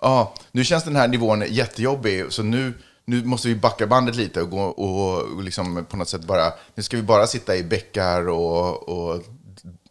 [0.03, 2.75] ja, ah, nu känns den här nivån jättejobbig, så nu
[3.05, 6.83] nu måste vi backa bandet lite och, gå, och liksom på något sätt bara, nu
[6.83, 9.23] ska vi bara sitta i bäckar och, och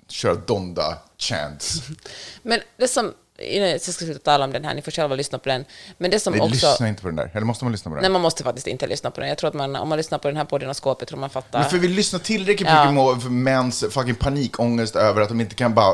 [0.09, 1.82] köra Donda chants.
[2.41, 5.49] Men det som, jag ska sluta tala om den här, ni får själva lyssna på
[5.49, 5.66] den.
[5.97, 6.53] Men det som Nej, också...
[6.53, 7.32] lyssna inte på den där.
[7.34, 8.01] Eller måste man lyssna på den?
[8.01, 9.30] Nej, man måste faktiskt inte lyssna på den.
[9.30, 11.30] Jag tror att man, om man lyssnar på den här podden och skåpet tror man
[11.30, 11.59] fattar.
[11.59, 12.91] Men för vi lyssnar tillräckligt ja.
[12.91, 15.93] mycket på mäns fucking panikångest över att de inte kan bara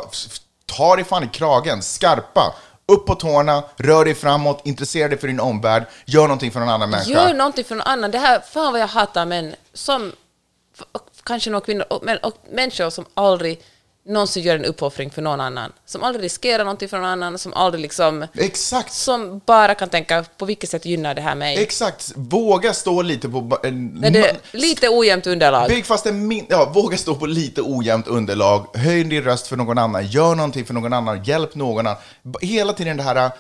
[0.65, 2.55] ta dig fan i kragen, skarpa,
[2.90, 6.70] upp på tårna, rör dig framåt, intressera dig för din omvärld, gör någonting för någon
[6.70, 7.12] annan människa.
[7.12, 8.12] Gör någonting för någon annan.
[8.12, 10.12] Det här, fan vad jag hatar män som,
[11.24, 13.62] kanske några kvinnor, och, men, och människor som aldrig
[14.06, 17.38] någon som gör en uppoffring för någon annan, som aldrig riskerar någonting för någon annan,
[17.38, 18.28] som aldrig liksom...
[18.34, 18.93] Exakt.
[18.93, 21.58] Som bara kan tänka på vilket sätt gynnar det här mig.
[21.64, 22.12] Exakt.
[22.16, 23.60] Våga stå lite på...
[23.64, 25.70] en- När det är lite ojämnt underlag.
[25.70, 26.45] Bygg fast en min...
[26.50, 28.68] Ja, våga stå på lite ojämnt underlag.
[28.74, 30.08] Höj din röst för någon annan.
[30.08, 31.24] Gör någonting för någon annan.
[31.24, 32.02] Hjälp någon annan.
[32.41, 33.32] Hela tiden det här...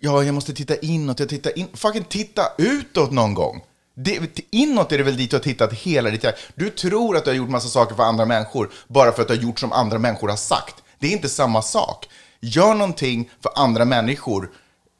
[0.00, 1.20] Ja, jag måste titta inåt.
[1.20, 1.68] Jag tittar in.
[1.74, 3.62] Fucking titta utåt någon gång.
[4.00, 6.32] Det, inåt är det väl dit du har tittat hela ditt liv.
[6.54, 9.34] Du tror att du har gjort massa saker för andra människor bara för att du
[9.34, 10.74] har gjort som andra människor har sagt.
[10.98, 12.08] Det är inte samma sak.
[12.40, 14.50] Gör någonting för andra människor.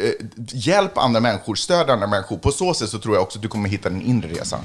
[0.03, 2.37] Eh, hjälp andra människor, stöd andra människor.
[2.37, 4.61] På så sätt så tror jag också att du kommer hitta din inre resa.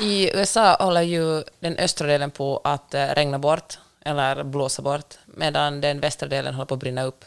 [0.00, 5.14] I USA håller ju den östra delen på att eh, regna bort, eller blåsa bort,
[5.26, 7.24] medan den västra delen håller på att brinna upp.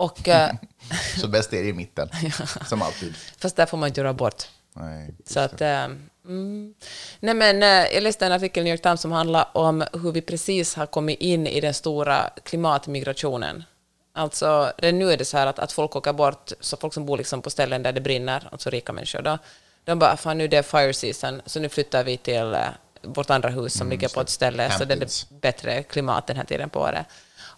[0.00, 0.50] Och, eh,
[1.20, 2.08] Så bäst är det i mitten,
[2.68, 3.14] som alltid.
[3.38, 4.44] fast där får man inte göra bort.
[4.72, 5.84] Nej, Så att, eh,
[6.24, 6.74] mm.
[7.20, 10.12] Nej men, eh, jag läste en artikel i New York Times som handlar om hur
[10.12, 13.64] vi precis har kommit in i den stora klimatmigrationen.
[14.12, 17.06] Alltså, redan nu är det så här att, att folk åker bort, så folk som
[17.06, 19.38] bor liksom på ställen där det brinner, alltså rika människor då,
[19.84, 22.56] de bara, fan nu det är fire season, så nu flyttar vi till
[23.02, 26.44] vårt andra hus som ligger på ett ställe så det är bättre klimat den här
[26.44, 27.06] tiden på året.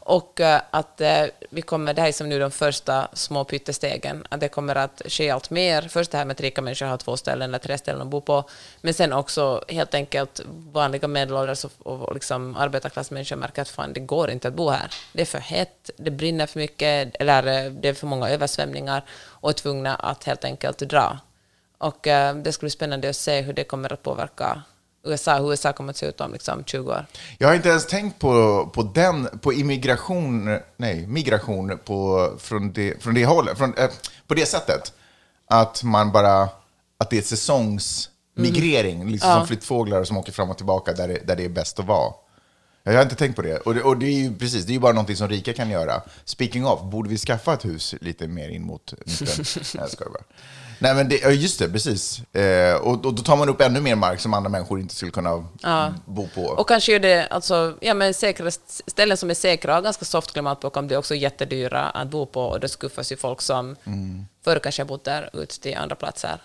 [0.04, 4.26] Och eh, att eh, vi kommer, det här är som nu de första små pyttestegen,
[4.28, 5.82] att det kommer att ske allt mer.
[5.82, 8.20] Först det här med att rika människor har två ställen eller tre ställen att bo
[8.20, 8.44] på,
[8.80, 10.40] men sen också helt enkelt
[10.72, 14.94] vanliga medelålders och, liksom arbetarklassmänniskor märker att fan, det går inte att bo här.
[15.12, 19.04] Det är för hett, det brinner för mycket, eller eh, det är för många översvämningar
[19.24, 21.18] och är tvungna att helt enkelt dra.
[21.78, 21.98] Och
[22.42, 24.62] det ska bli spännande att se hur det kommer att påverka
[25.04, 27.06] USA, hur USA kommer att se ut om liksom 20 år.
[27.38, 33.02] Jag har inte ens tänkt på, på den, på immigration, nej, migration på, från, det,
[33.02, 33.90] från det hållet, från, eh,
[34.26, 34.92] på det sättet.
[35.46, 36.48] Att man bara,
[36.98, 41.36] att det är säsongsmigrering, liksom som flyttfåglar som åker fram och tillbaka där det, där
[41.36, 42.12] det är bäst att vara.
[42.84, 43.58] Jag har inte tänkt på det.
[43.58, 43.82] Och, det.
[43.82, 46.02] och det är ju precis, det är ju bara någonting som rika kan göra.
[46.24, 49.26] Speaking of, borde vi skaffa ett hus lite mer in mot mitten?
[49.56, 50.24] Nej, jag skojar bara.
[50.82, 52.34] Nej, men det, ja, just det, precis.
[52.34, 55.12] Eh, och, och då tar man upp ännu mer mark som andra människor inte skulle
[55.12, 55.44] kunna
[56.04, 56.42] bo på.
[56.42, 58.50] Och kanske är det alltså, ja, men säkra
[58.86, 62.26] ställen som är säkra och ganska soft klimat på kommer bli också jättedyra att bo
[62.26, 63.76] på och det skuffas ju folk som
[64.44, 66.40] förr kanske har bott där ut till andra platser.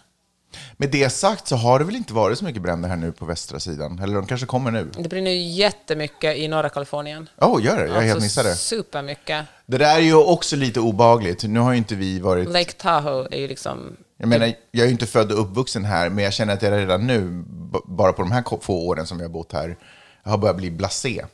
[0.78, 3.26] Med det sagt så har det väl inte varit så mycket bränder här nu på
[3.26, 4.00] västra sidan?
[4.04, 4.92] Eller de kanske kommer nu?
[4.98, 7.30] Det brinner ju jättemycket i norra Kalifornien.
[7.38, 7.88] Åh, oh, gör det?
[7.88, 8.56] Jag har helt Alltså, missat det.
[8.56, 9.46] Supermycket.
[9.66, 11.44] Det där är ju också lite obagligt.
[11.44, 12.50] Nu har ju inte vi varit...
[12.50, 13.98] Lake Tahoe är ju liksom...
[14.18, 16.72] Jag menar, jag är ju inte född och uppvuxen här, men jag känner att jag
[16.72, 17.44] redan nu,
[17.86, 19.78] bara på de här få åren som jag har bott här,
[20.24, 21.26] har börjat bli blasé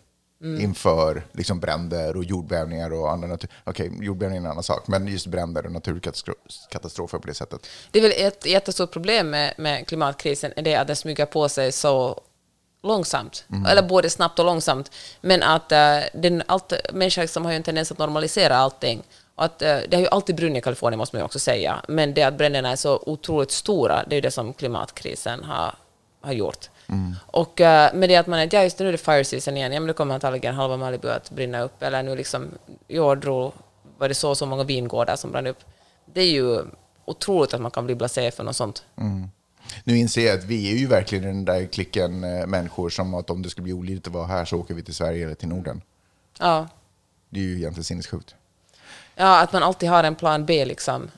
[0.60, 3.50] inför liksom bränder och jordbävningar och andra natur...
[3.64, 7.68] Okej, jordbävningar är en annan sak, men just bränder och naturkatastrofer på det sättet.
[7.92, 11.50] Det är väl ett jättestort problem med, med klimatkrisen, är det att den smyger på
[11.50, 12.22] sig så
[12.84, 17.58] långsamt, eller både snabbt och långsamt, men att uh, den, allt, människor liksom har ju
[17.58, 19.04] en tendens att normalisera allting.
[19.36, 22.14] Att, eh, det har ju alltid brunnit i Kalifornien, måste man ju också säga, men
[22.14, 25.76] det att bränderna är så otroligt stora, det är ju det som klimatkrisen har,
[26.22, 26.70] har gjort.
[27.26, 29.74] Och uh, med det att man är, ja just nu är det fire season igen,
[29.74, 32.48] ja men då kommer antagligen halva Malibu att brinna upp, eller nu liksom,
[32.88, 33.52] i år drog,
[33.98, 35.60] var det så och så många vingårdar som brann upp.
[36.14, 36.62] Det är ju
[37.06, 38.84] otroligt att man kan bli blasé för något sånt.
[39.84, 43.30] Nu inser jag att vi är ju verkligen den där klicken eh, människor som att
[43.30, 45.48] om det skulle bli olidligt att vara här så åker vi till Sverige eller till
[45.48, 45.82] Norden.
[46.40, 46.68] Ja.
[47.30, 48.36] Det är ju egentligen sinnessjukt.
[49.16, 51.12] Ja, att man alltid har en plan B liksom.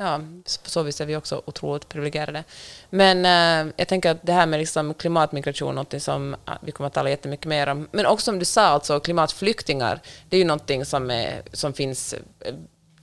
[0.00, 0.20] Ja,
[0.64, 2.44] på så vis är vi också otroligt privilegierade.
[2.90, 6.72] Men eh, jag tänker att det här med liksom klimatmigration är något som ah, vi
[6.72, 7.88] kommer att tala jättemycket mer om.
[7.92, 12.14] Men också som du sa, alltså klimatflyktingar, det är ju någonting som, är, som finns,
[12.40, 12.54] eh,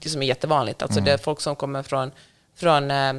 [0.06, 0.82] som är jättevanligt.
[0.82, 2.10] Alltså det är folk som kommer från
[2.58, 3.12] från eh,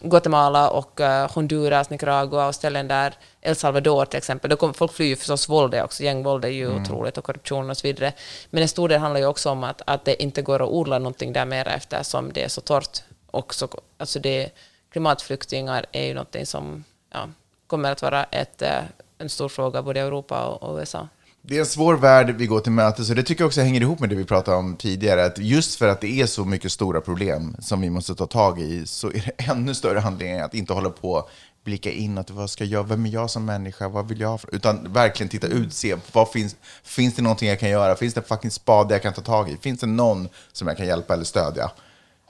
[0.00, 4.50] Guatemala och eh, Honduras, Nicaragua och ställen där, El Salvador till exempel.
[4.50, 7.76] Då kommer, folk flyr ju förstås våld också, gängvåld är ju otroligt och korruption och
[7.76, 8.12] så vidare.
[8.50, 10.98] Men en stor del handlar ju också om att, att det inte går att odla
[10.98, 13.02] någonting där mer eftersom det är så torrt.
[13.30, 14.50] Och så, alltså det,
[14.90, 17.28] klimatflyktingar är ju någonting som ja,
[17.66, 18.82] kommer att vara ett, eh,
[19.18, 21.08] en stor fråga både i Europa och, och USA.
[21.44, 23.80] Det är en svår värld vi går till mötes och det tycker jag också hänger
[23.80, 25.24] ihop med det vi pratade om tidigare.
[25.24, 28.60] Att just för att det är så mycket stora problem som vi måste ta tag
[28.60, 31.28] i så är det ännu större anledning att inte hålla på
[31.64, 32.30] blicka inåt.
[32.30, 33.88] Vad ska jag, vem är jag som människa?
[33.88, 34.28] Vad vill jag?
[34.28, 37.96] ha Utan verkligen titta ut, se vad finns, finns det någonting jag kan göra?
[37.96, 39.56] Finns det en fucking spade jag kan ta tag i?
[39.56, 41.70] Finns det någon som jag kan hjälpa eller stödja?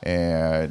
[0.01, 0.71] Eh,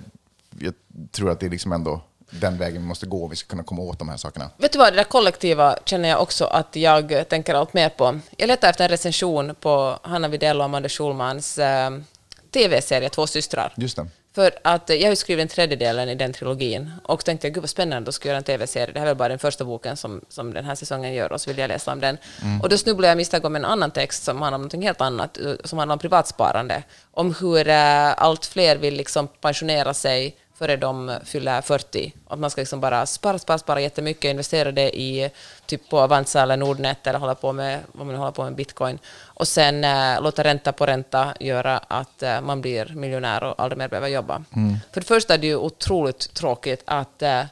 [0.59, 0.73] jag
[1.11, 2.01] tror att det är liksom ändå
[2.32, 4.49] den vägen vi måste gå om vi ska kunna komma åt de här sakerna.
[4.57, 8.19] Vet du vad, det där kollektiva känner jag också att jag tänker allt mer på.
[8.38, 11.89] Jag letar efter en recension på Hanna Widell och Amanda Schulmans eh,
[12.53, 13.73] tv-serie Två systrar.
[13.77, 14.07] Just det.
[14.36, 17.69] För att jag har ju skrivit en tredjedelen i den trilogin och tänkte gud vad
[17.69, 18.93] spännande, då ska jag göra en tv-serie.
[18.93, 21.41] Det här är väl bara den första boken som, som den här säsongen gör och
[21.41, 22.17] så vill jag läsa om den.
[22.61, 25.38] Och då snubblade jag misstag om en annan text som handlar om något helt annat,
[25.38, 26.84] eh, som handlar om privatsparande.
[27.11, 32.14] Om hur eh, allt fler vill liksom pensionera sig före de fyller 40.
[32.28, 35.30] Att man ska liksom bara spara, spara, spara jättemycket, investera det i
[35.66, 38.99] typ på Avanza eller Nordnet eller hålla på med, vad man håller på med, bitcoin.
[39.24, 43.78] Och sen eh, låta ränta på ränta göra att eh, man blir miljonär och aldrig
[43.78, 44.43] mer behöver jobba.
[44.93, 47.43] För det första är det ju otroligt tråkigt att eh,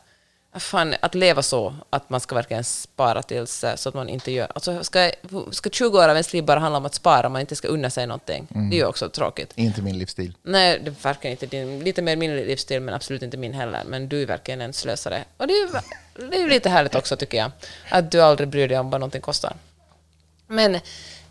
[0.54, 4.32] Fan, att leva så, att man ska verkligen spara tills eh, så att man inte
[4.32, 4.52] gör...
[4.56, 5.12] Alltså ska,
[5.52, 7.89] ska 20 år av ens liv bara handla om att spara, man inte ska unna
[7.89, 8.47] sig någonting?
[8.50, 9.52] Det är ju också tråkigt.
[9.56, 10.36] Inte min livsstil.
[10.43, 13.84] Nej, det verkar inte din, lite mer min livsstil, men absolut inte min heller.
[13.86, 15.24] Men du är verkligen en slösare.
[15.38, 15.70] Och det är ju,
[16.30, 17.52] det är ju lite härligt också, tycker jag.
[17.89, 19.54] Att du aldrig bryr dig om vad någonting kostar.
[20.47, 20.80] Men,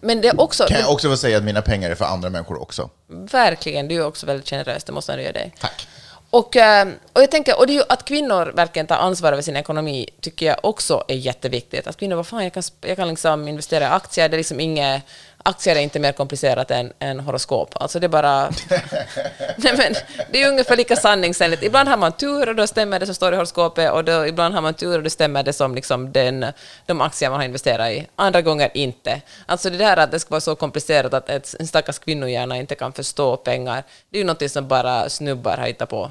[0.01, 0.67] men det är också...
[0.67, 2.91] Kan jag också få säga att mina pengar är för andra människor också?
[3.07, 5.55] Verkligen, du är också väldigt generös, det måste jag ge dig.
[5.61, 5.89] Tack.
[6.31, 9.43] Och, eh, och jag tänker, och det är ju att kvinnor verkligen tar ansvar över
[9.43, 11.87] sin ekonomi tycker jag också är jätteviktigt.
[11.87, 14.61] Att kvinnor, vad fan, jag kan, jag kan liksom investera i aktier, det är liksom
[14.61, 15.03] inget,
[15.43, 17.75] aktier är inte mer komplicerat än, än horoskop.
[17.75, 18.51] Alltså det är bara...
[19.57, 19.95] Nej men,
[20.33, 21.63] det är ungefär lika sanningsenligt.
[21.63, 24.55] Ibland har man tur och då stämmer det som står i horoskopet och då, ibland
[24.55, 26.47] har man tur och då stämmer det som liksom den,
[26.87, 28.07] de aktier man har investerat i.
[28.17, 29.21] Andra gånger inte.
[29.47, 32.75] Alltså det där att det ska vara så komplicerat att ett, en stackars kvinnohjärna inte
[32.75, 36.11] kan förstå pengar, det är ju något som bara snubbar har hittat på.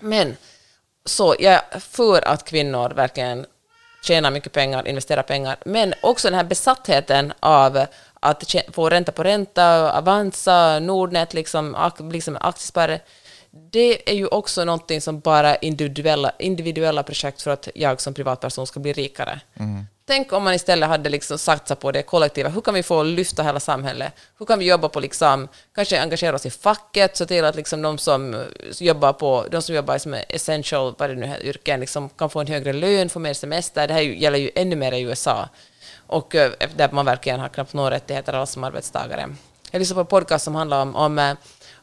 [0.00, 0.36] Men
[1.04, 3.46] så jag är för att kvinnor verkligen
[4.04, 7.86] tjänar mycket pengar, investerar pengar, men också den här besattheten av
[8.20, 13.00] att få ränta på ränta, Avanza, Nordnet, liksom, liksom aktiesparare,
[13.50, 18.66] det är ju också någonting som bara individuella, individuella projekt för att jag som privatperson
[18.66, 19.40] ska bli rikare.
[19.54, 19.86] Mm.
[20.06, 22.48] Tänk om man istället hade liksom satsat på det kollektiva.
[22.48, 24.12] Hur kan vi få lyfta hela samhället?
[24.38, 27.82] Hur kan vi jobba på, liksom, kanske engagera oss i facket, så till att liksom
[27.82, 28.40] de som eh,
[28.80, 32.40] jobbar på, de som jobbar som essential, vad det nu är, yrken, liksom kan få
[32.40, 33.88] en högre lön, få mer semester.
[33.88, 35.48] Det här gäller ju ännu mer i USA.
[36.06, 39.28] Och eh, där man verkligen har knappt några rättigheter alls som arbetstagare.
[39.70, 41.34] Jag lyssnade på en podcast som handlar om, om eh,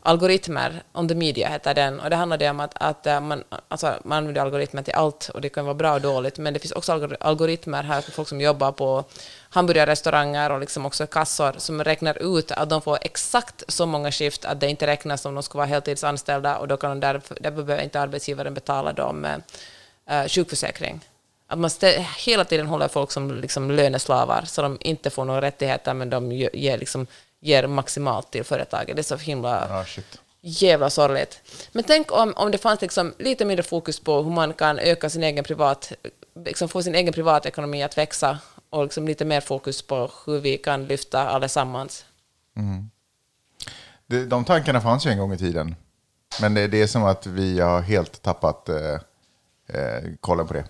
[0.01, 3.93] algoritmer, on the media heter den, och det handlade om att, att eh, man, alltså,
[4.03, 6.71] man använder algoritmer till allt, och det kan vara bra och dåligt, men det finns
[6.71, 9.03] också algoritmer här för folk som jobbar på
[9.49, 14.45] hamburgerrestauranger och liksom också kassor som räknar ut att de får exakt så många skift
[14.45, 17.63] att det inte räknas som de ska vara heltidsanställda och då kan de därför, därför
[17.63, 19.25] behöver inte arbetsgivaren betala dem
[20.05, 21.01] eh, sjukförsäkring.
[21.47, 21.69] Att man
[22.17, 26.31] hela tiden håller folk som liksom löneslavar så de inte får några rättigheter men de
[26.31, 27.07] ger, liksom,
[27.41, 28.95] ger maximalt till företaget.
[28.95, 29.85] Det är så himla Ah,
[30.41, 31.41] jävla sorgligt.
[31.71, 35.09] Men tänk om, om det fanns liksom lite mindre fokus på hur man kan öka
[35.09, 35.91] sin egen privat,
[36.45, 38.39] liksom få sin egen privatekonomi att växa
[38.69, 42.05] och liksom lite mer fokus på hur vi kan lyfta allesammans.
[44.07, 45.75] Det, de tankarna fanns ju en gång i tiden.
[46.41, 48.93] Men det, det är som att vi har helt tappat eh,
[49.67, 50.65] eh, kollen på det.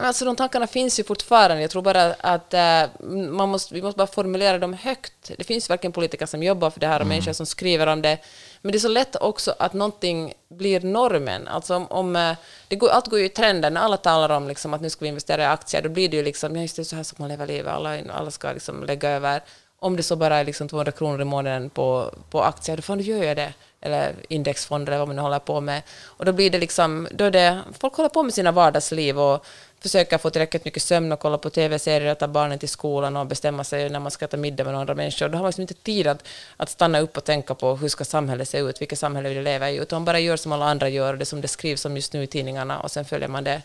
[0.00, 1.62] Alltså de tankarna finns ju fortfarande.
[1.62, 2.82] Jag tror bara att eh,
[3.30, 5.30] man måste, vi måste bara formulera dem högt.
[5.38, 8.18] Det finns verkligen politiker som jobbar för det här och människor som skriver om det.
[8.62, 11.48] Men det är så lätt också att någonting blir normen.
[11.48, 12.36] Alltså om, om, eh,
[12.68, 13.74] det går, allt går ju i trenden.
[13.74, 16.16] När alla talar om liksom, att nu ska vi investera i aktier, då blir det
[16.16, 17.72] ju liksom, ja just det, så här som man lever livet.
[17.72, 19.42] Alla, alla ska liksom lägga över.
[19.80, 22.98] Om det så bara är liksom 200 kronor i månaden på, på aktier, då fan,
[22.98, 23.52] då gör jag det.
[23.80, 25.82] Eller indexfonder eller vad man nu håller på med.
[26.04, 29.46] Och då blir det liksom, då är det, folk håller på med sina vardagsliv och
[29.80, 33.26] försöka få tillräckligt mycket sömn och kolla på tv-serier och ta barnen till skolan och
[33.26, 35.28] bestämma sig när man ska äta middag med andra människor.
[35.28, 38.04] Då har man liksom inte tid att, att stanna upp och tänka på hur ska
[38.04, 40.66] samhället se ut, vilket samhälle vill jag leva i, utan man bara gör som alla
[40.66, 43.44] andra gör, det som det skrivs om just nu i tidningarna och sen följer man
[43.44, 43.62] det.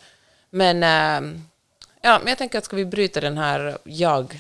[0.50, 1.42] Men, ehm,
[2.02, 4.40] ja, men jag tänker att ska vi bryta den här jag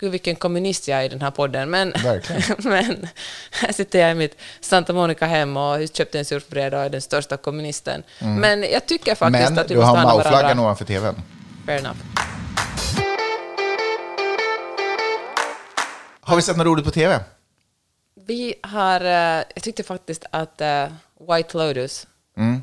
[0.00, 1.88] Gud vilken kommunist jag är i den här podden, men,
[2.58, 3.08] men
[3.50, 7.36] här sitter jag i mitt Santa Monica-hem och köpte en surfbräda och är den största
[7.36, 8.02] kommunisten.
[8.18, 10.62] Men jag tycker faktiskt Men att vi du måste har handla Mao-flaggan varandra.
[10.62, 11.14] ovanför tvn.
[11.66, 11.96] Fair enough.
[16.20, 17.20] Har vi sett något roligt på tv?
[18.26, 20.86] Vi har, eh, jag tyckte faktiskt att eh,
[21.30, 22.06] White Lotus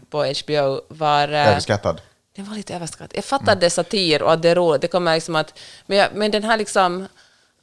[0.10, 1.28] på HBO var...
[1.34, 2.02] eh, Överskattad.
[2.36, 3.12] Den var lite överskattad.
[3.18, 4.82] Jag fattar det är satir och att det är roligt.
[4.82, 7.08] Det kommer liksom att, men, jag, men den här liksom,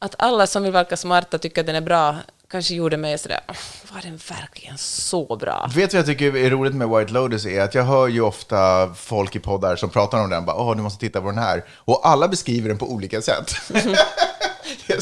[0.04, 2.16] att alla som vill verka smarta tycker att den är bra,
[2.50, 3.56] kanske gjorde mig sådär, "Åh,
[3.94, 5.70] var den verkligen så bra?
[5.74, 8.20] Vet du vad jag tycker är roligt med White Lotus är att jag hör ju
[8.20, 11.38] ofta folk i poddar som pratar om den, bara, åh, du måste titta på den
[11.38, 11.64] här.
[11.76, 13.54] Och alla beskriver den på olika sätt.
[13.68, 13.96] det är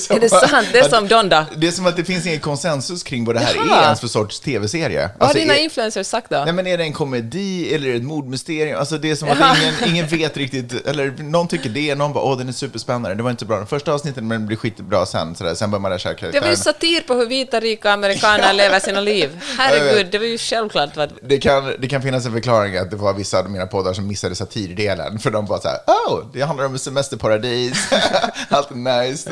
[0.01, 0.68] som Är det att- sant?
[0.72, 1.46] Det är att- som Donda.
[1.57, 3.78] Det är som att det finns ingen konsensus kring vad det här Jaha.
[3.80, 5.01] är ens för sorts tv-serie.
[5.01, 6.42] Vad har Alltså, dina är- influencers sagt då?
[6.44, 8.78] Nej men är det en komedi eller är det ett mordmysterium?
[8.78, 9.57] Alltså det är som att Jaha.
[9.62, 13.22] ingen, ingen vet riktigt, eller någon tycker det, någon bara åh den är superspännande, det
[13.22, 15.55] var inte så bra den första avsnittet men det blir skitbra sen, sådär.
[15.55, 18.80] sen börjar man lära känna Det var ju satir på hur vita rika amerikaner lever
[18.80, 19.40] sina liv.
[19.59, 20.96] Herregud, det var ju självklart.
[20.96, 21.12] Vad...
[21.22, 24.07] Det kan, det kan finnas en förklaring att det var vissa av mina poddar som
[24.09, 27.88] missade satirdelen, för de bara såhär, oh, det handlar om semesterparadis,
[28.48, 28.74] allt är
[29.09, 29.30] nice.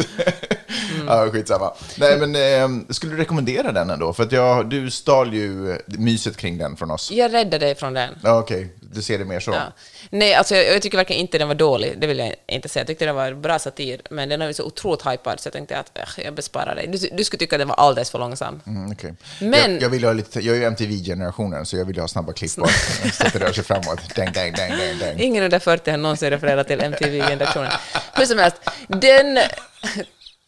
[0.94, 1.06] Mm.
[1.06, 1.74] Ja, skitsamma.
[1.98, 4.12] Nej, men eh, skulle du rekommendera den ändå?
[4.12, 7.10] För att jag, du stal ju eh, myset kring den från oss.
[7.10, 8.14] Jag räddade dig från den.
[8.22, 9.50] Ja, okej, du ser det mer så.
[9.50, 9.72] Ja.
[10.10, 12.80] Nej, alltså jag, jag tycker verkligen inte den var dålig, det vill jag inte säga.
[12.80, 15.52] Jag tyckte den var bra satir, men den är ju så otroligt hypad så jag
[15.52, 16.86] tänkte att äh, jag besparar dig.
[16.86, 18.60] Du, du skulle tycka att den var alldeles för långsam.
[18.66, 19.14] Mm, okej.
[19.40, 22.32] Men- jag, jag, vill ha lite, jag är ju MTV-generationen, så jag vill ha snabba
[22.32, 22.68] klipp bara,
[23.12, 24.00] så att det rör sig framåt.
[24.16, 25.20] Dang, dang, dang, dang, dang.
[25.20, 27.72] Ingen under 40 har någonsin refererat till MTV-generationen.
[28.14, 28.56] Hur som helst,
[28.88, 29.38] den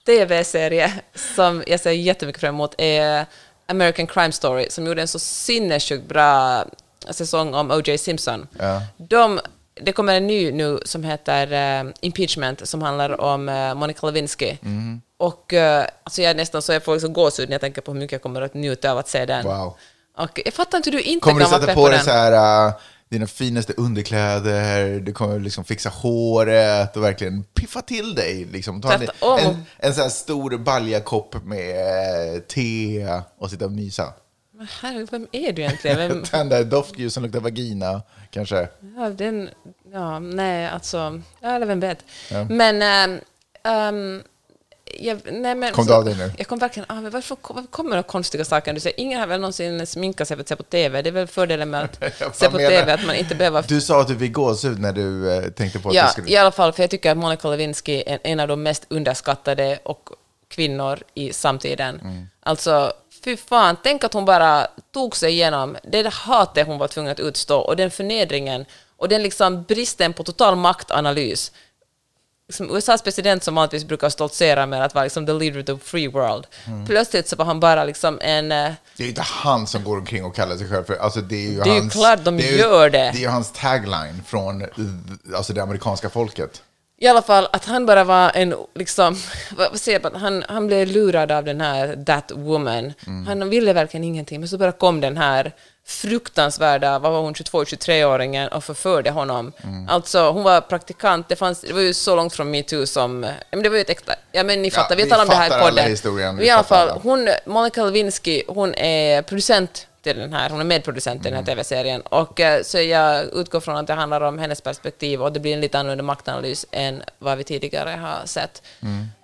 [0.06, 0.92] tv-serie
[1.34, 3.26] som jag ser jättemycket fram emot är
[3.66, 6.64] American Crime Story, som gjorde en så sinnessjukt bra
[7.10, 7.98] säsong om O.J.
[7.98, 8.46] Simpson.
[8.58, 8.82] Ja.
[8.96, 9.40] De,
[9.74, 14.56] det kommer en ny nu som heter eh, Impeachment, som handlar om eh, Monica Lewinsky.
[14.62, 15.00] Mm.
[15.16, 17.92] Och uh, alltså jag är nästan så jag får liksom gåshud när jag tänker på
[17.92, 19.44] hur mycket jag kommer att njuta av att se den.
[19.44, 19.76] Wow.
[20.16, 21.96] Och jag fattar inte hur du inte Kommer du kan vara sätta pepp på dig
[21.96, 22.04] den.
[22.04, 22.74] så här, uh,
[23.10, 28.44] dina finaste underkläder, du kommer liksom fixa håret och verkligen piffa till dig.
[28.44, 28.82] Liksom.
[28.82, 33.06] Ta en, en, en sån här stor baljakopp med eh, te
[33.38, 34.12] och sitta och mysa.
[34.60, 35.98] Men Herregud, vem är du egentligen?
[35.98, 38.68] Vem, Tända doftljus som luktar vagina, kanske.
[38.96, 39.48] Ja, den,
[39.92, 42.04] ja, nej, alltså, ja, eller vem vet.
[42.48, 43.20] Men, ehm,
[43.64, 44.22] ehm,
[44.98, 45.72] jag, nej, men...
[45.72, 46.32] Kom så- du av dig nu?
[46.38, 47.10] Jag kom verkligen mig.
[47.10, 48.72] Varför, varför kommer det konstiga saker?
[48.72, 51.02] Du säger, ingen har väl någonsin sminkat sig för att se på TV.
[51.02, 51.96] Det är väl fördelen med att
[52.36, 53.62] se på menar- TV, att man inte behöver...
[53.68, 56.30] Du sa att du fick gåshud när du eh, tänkte på att Ja, du skulle...
[56.30, 59.78] i alla fall, för jag tycker att Monica Lewinsky är en av de mest underskattade
[59.82, 60.08] och
[60.48, 62.00] kvinnor i samtiden.
[62.00, 62.26] Mm.
[62.42, 62.92] Alltså,
[63.24, 67.20] fy fan, tänk att hon bara tog sig igenom det hatet hon var tvungen att
[67.20, 68.64] utstå och den förnedringen
[68.96, 71.52] och den liksom bristen på total maktanalys.
[72.50, 75.76] Liksom USAs president som vanligtvis brukar stoltsera med att vara liksom the leader of the
[75.86, 76.46] free world.
[76.66, 76.86] Mm.
[76.86, 78.52] Plötsligt så var han bara liksom en...
[78.52, 80.96] eh, Det är ju inte han som går omkring och kallar sig själv för...
[80.96, 82.98] Alltså det är ju Det är ju hans, klart de ju, gör det.
[82.98, 84.64] Det är ju hans tagline från
[85.36, 86.62] alltså det amerikanska folket.
[86.98, 89.16] I alla fall att han bara var en, liksom,
[89.56, 92.92] vad säger man, han, han blev lurad av den här that woman.
[93.26, 95.52] Han ville verkligen ingenting, men så bara kom den här
[95.86, 99.52] fruktansvärda, vad var hon, 22-23-åringen och förförde honom.
[99.88, 103.32] Alltså, hon var praktikant, det, fanns, det var ju så långt från metoo som, ja,
[103.50, 105.36] men det var ju ett äkta, ja men ni fattar, vi vi talar om det
[105.36, 105.90] här i podden.
[105.90, 107.00] historien, vi I alla fall, alla.
[107.02, 111.46] hon, Monica Lewinsky, hon är producent till den här, hon är medproducent till den här
[111.46, 112.00] tv-serien.
[112.00, 115.54] Och eh, så jag utgår från att det handlar om hennes perspektiv och det blir
[115.54, 118.62] en lite annorlunda maktanalys än vad vi tidigare har sett.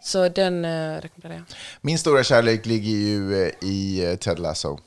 [0.02, 1.44] Så den eh, rekommenderar jag.
[1.80, 4.78] Min stora kärlek ligger ju eh, i eh, Ted Lasso.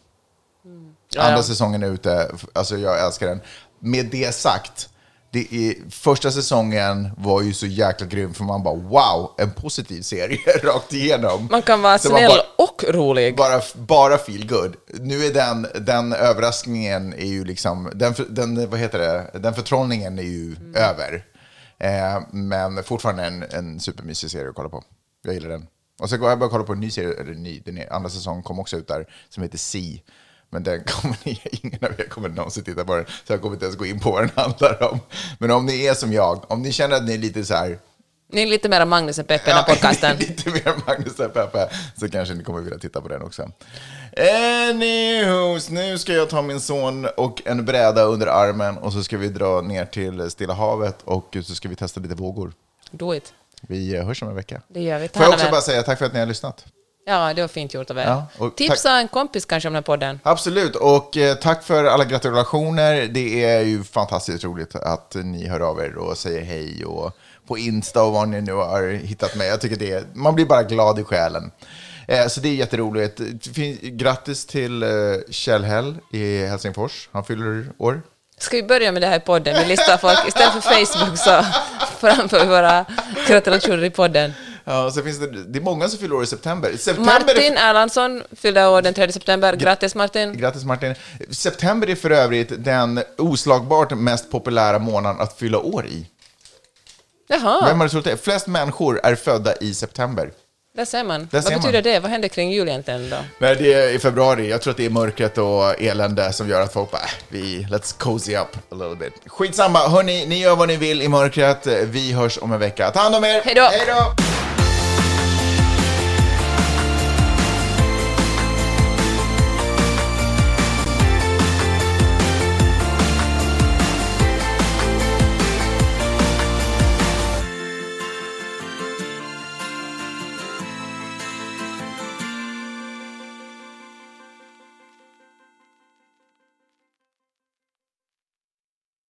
[1.18, 1.44] Andra ja.
[1.44, 3.42] säsongen är ute, alltså jag älskar den.
[3.80, 4.90] Med det sagt,
[5.32, 10.02] det är, första säsongen var ju så jäkla grym för man bara wow, en positiv
[10.02, 11.48] serie rakt igenom.
[11.52, 13.36] Man kan vara Så snäll bara- och rolig.
[13.36, 14.76] Bara, bara feel good.
[15.00, 20.20] Nu är den, den överraskningen är ju liksom, den, den, vad heter det, den förtrollningen
[20.20, 21.26] är ju över.
[21.80, 24.84] Eh, men fortfarande en, en supermysig serie att kolla på.
[25.24, 25.68] Jag gillar den.
[26.02, 28.10] Och så går jag bara kolla på en ny serie, eller ny, den är, andra
[28.10, 29.98] säsongen kom också ut där, som heter Sea.
[30.50, 33.54] Men den kommer ni, ingen av er kommer någonsin titta på den, så jag kommer
[33.54, 35.00] inte ens gå in på vad den handlar om.
[35.40, 37.80] Men om ni är som jag, om ni känner att ni är lite så här,
[38.32, 40.18] Ni är lite mer Magnus än Peppe i här podcasten.
[40.20, 41.70] lite mer Magnus och Peppe,
[42.00, 43.52] så kanske ni kommer vilja titta på den också.
[44.18, 49.18] Anywho's, nu ska jag ta min son och en bräda under armen och så ska
[49.18, 52.54] vi dra ner till Stilla havet och så ska vi testa lite vågor.
[52.92, 53.34] Do it.
[53.62, 54.62] Vi eh, hörs om en vecka.
[54.68, 55.08] Det gör vi.
[55.08, 56.66] Ta Får jag också bara säga tack för att ni har lyssnat.
[57.10, 58.26] Ja, det var fint gjort av er.
[58.40, 60.20] Ja, Tipsa en kompis kanske om den här podden.
[60.24, 63.08] Absolut, och eh, tack för alla gratulationer.
[63.08, 67.12] Det är ju fantastiskt roligt att ni hör av er och säger hej och
[67.48, 69.48] på Insta och vad ni nu har hittat mig.
[69.48, 71.52] Jag tycker det är, man blir bara glad i själen.
[72.08, 73.20] Eh, så det är jätteroligt.
[73.82, 74.90] Grattis till eh,
[75.30, 77.10] Kjell Hell i Helsingfors.
[77.12, 78.02] Han fyller år.
[78.38, 79.56] Ska vi börja med det här i podden?
[79.62, 80.28] Vi listar folk.
[80.28, 81.46] Istället för Facebook så
[82.00, 82.86] framför vi våra
[83.28, 84.34] gratulationer i podden.
[84.72, 86.78] Ja, och så finns det, det är många som fyller år i september.
[86.78, 89.56] september är- Martin Erlandsson fyllde år den 3 september.
[89.56, 90.38] Grattis Martin!
[90.38, 90.96] Grattis Martin.
[91.32, 96.06] September är för övrigt den oslagbart mest populära månaden att fylla år i.
[97.28, 98.18] Jaha, Vem har det trott det?
[98.24, 100.32] Flest människor är födda i september.
[100.76, 101.20] där ser man.
[101.20, 101.62] Där Vad ser man.
[101.62, 102.00] betyder det?
[102.00, 103.18] Vad händer kring jul egentligen då?
[103.40, 104.50] Nej, det är i februari.
[104.50, 107.68] Jag tror att det är mörkret och elände som gör att folk bara, äh, vi,
[107.72, 109.14] let's cozy up a little bit.
[109.26, 111.68] Skitsamma, hörni, ni gör vad ni vill i mörkret.
[111.68, 112.92] Vi hörs om en vecka.
[112.92, 113.42] Ta hand om er!
[113.46, 113.62] Hej då.
[113.62, 114.24] Hej då!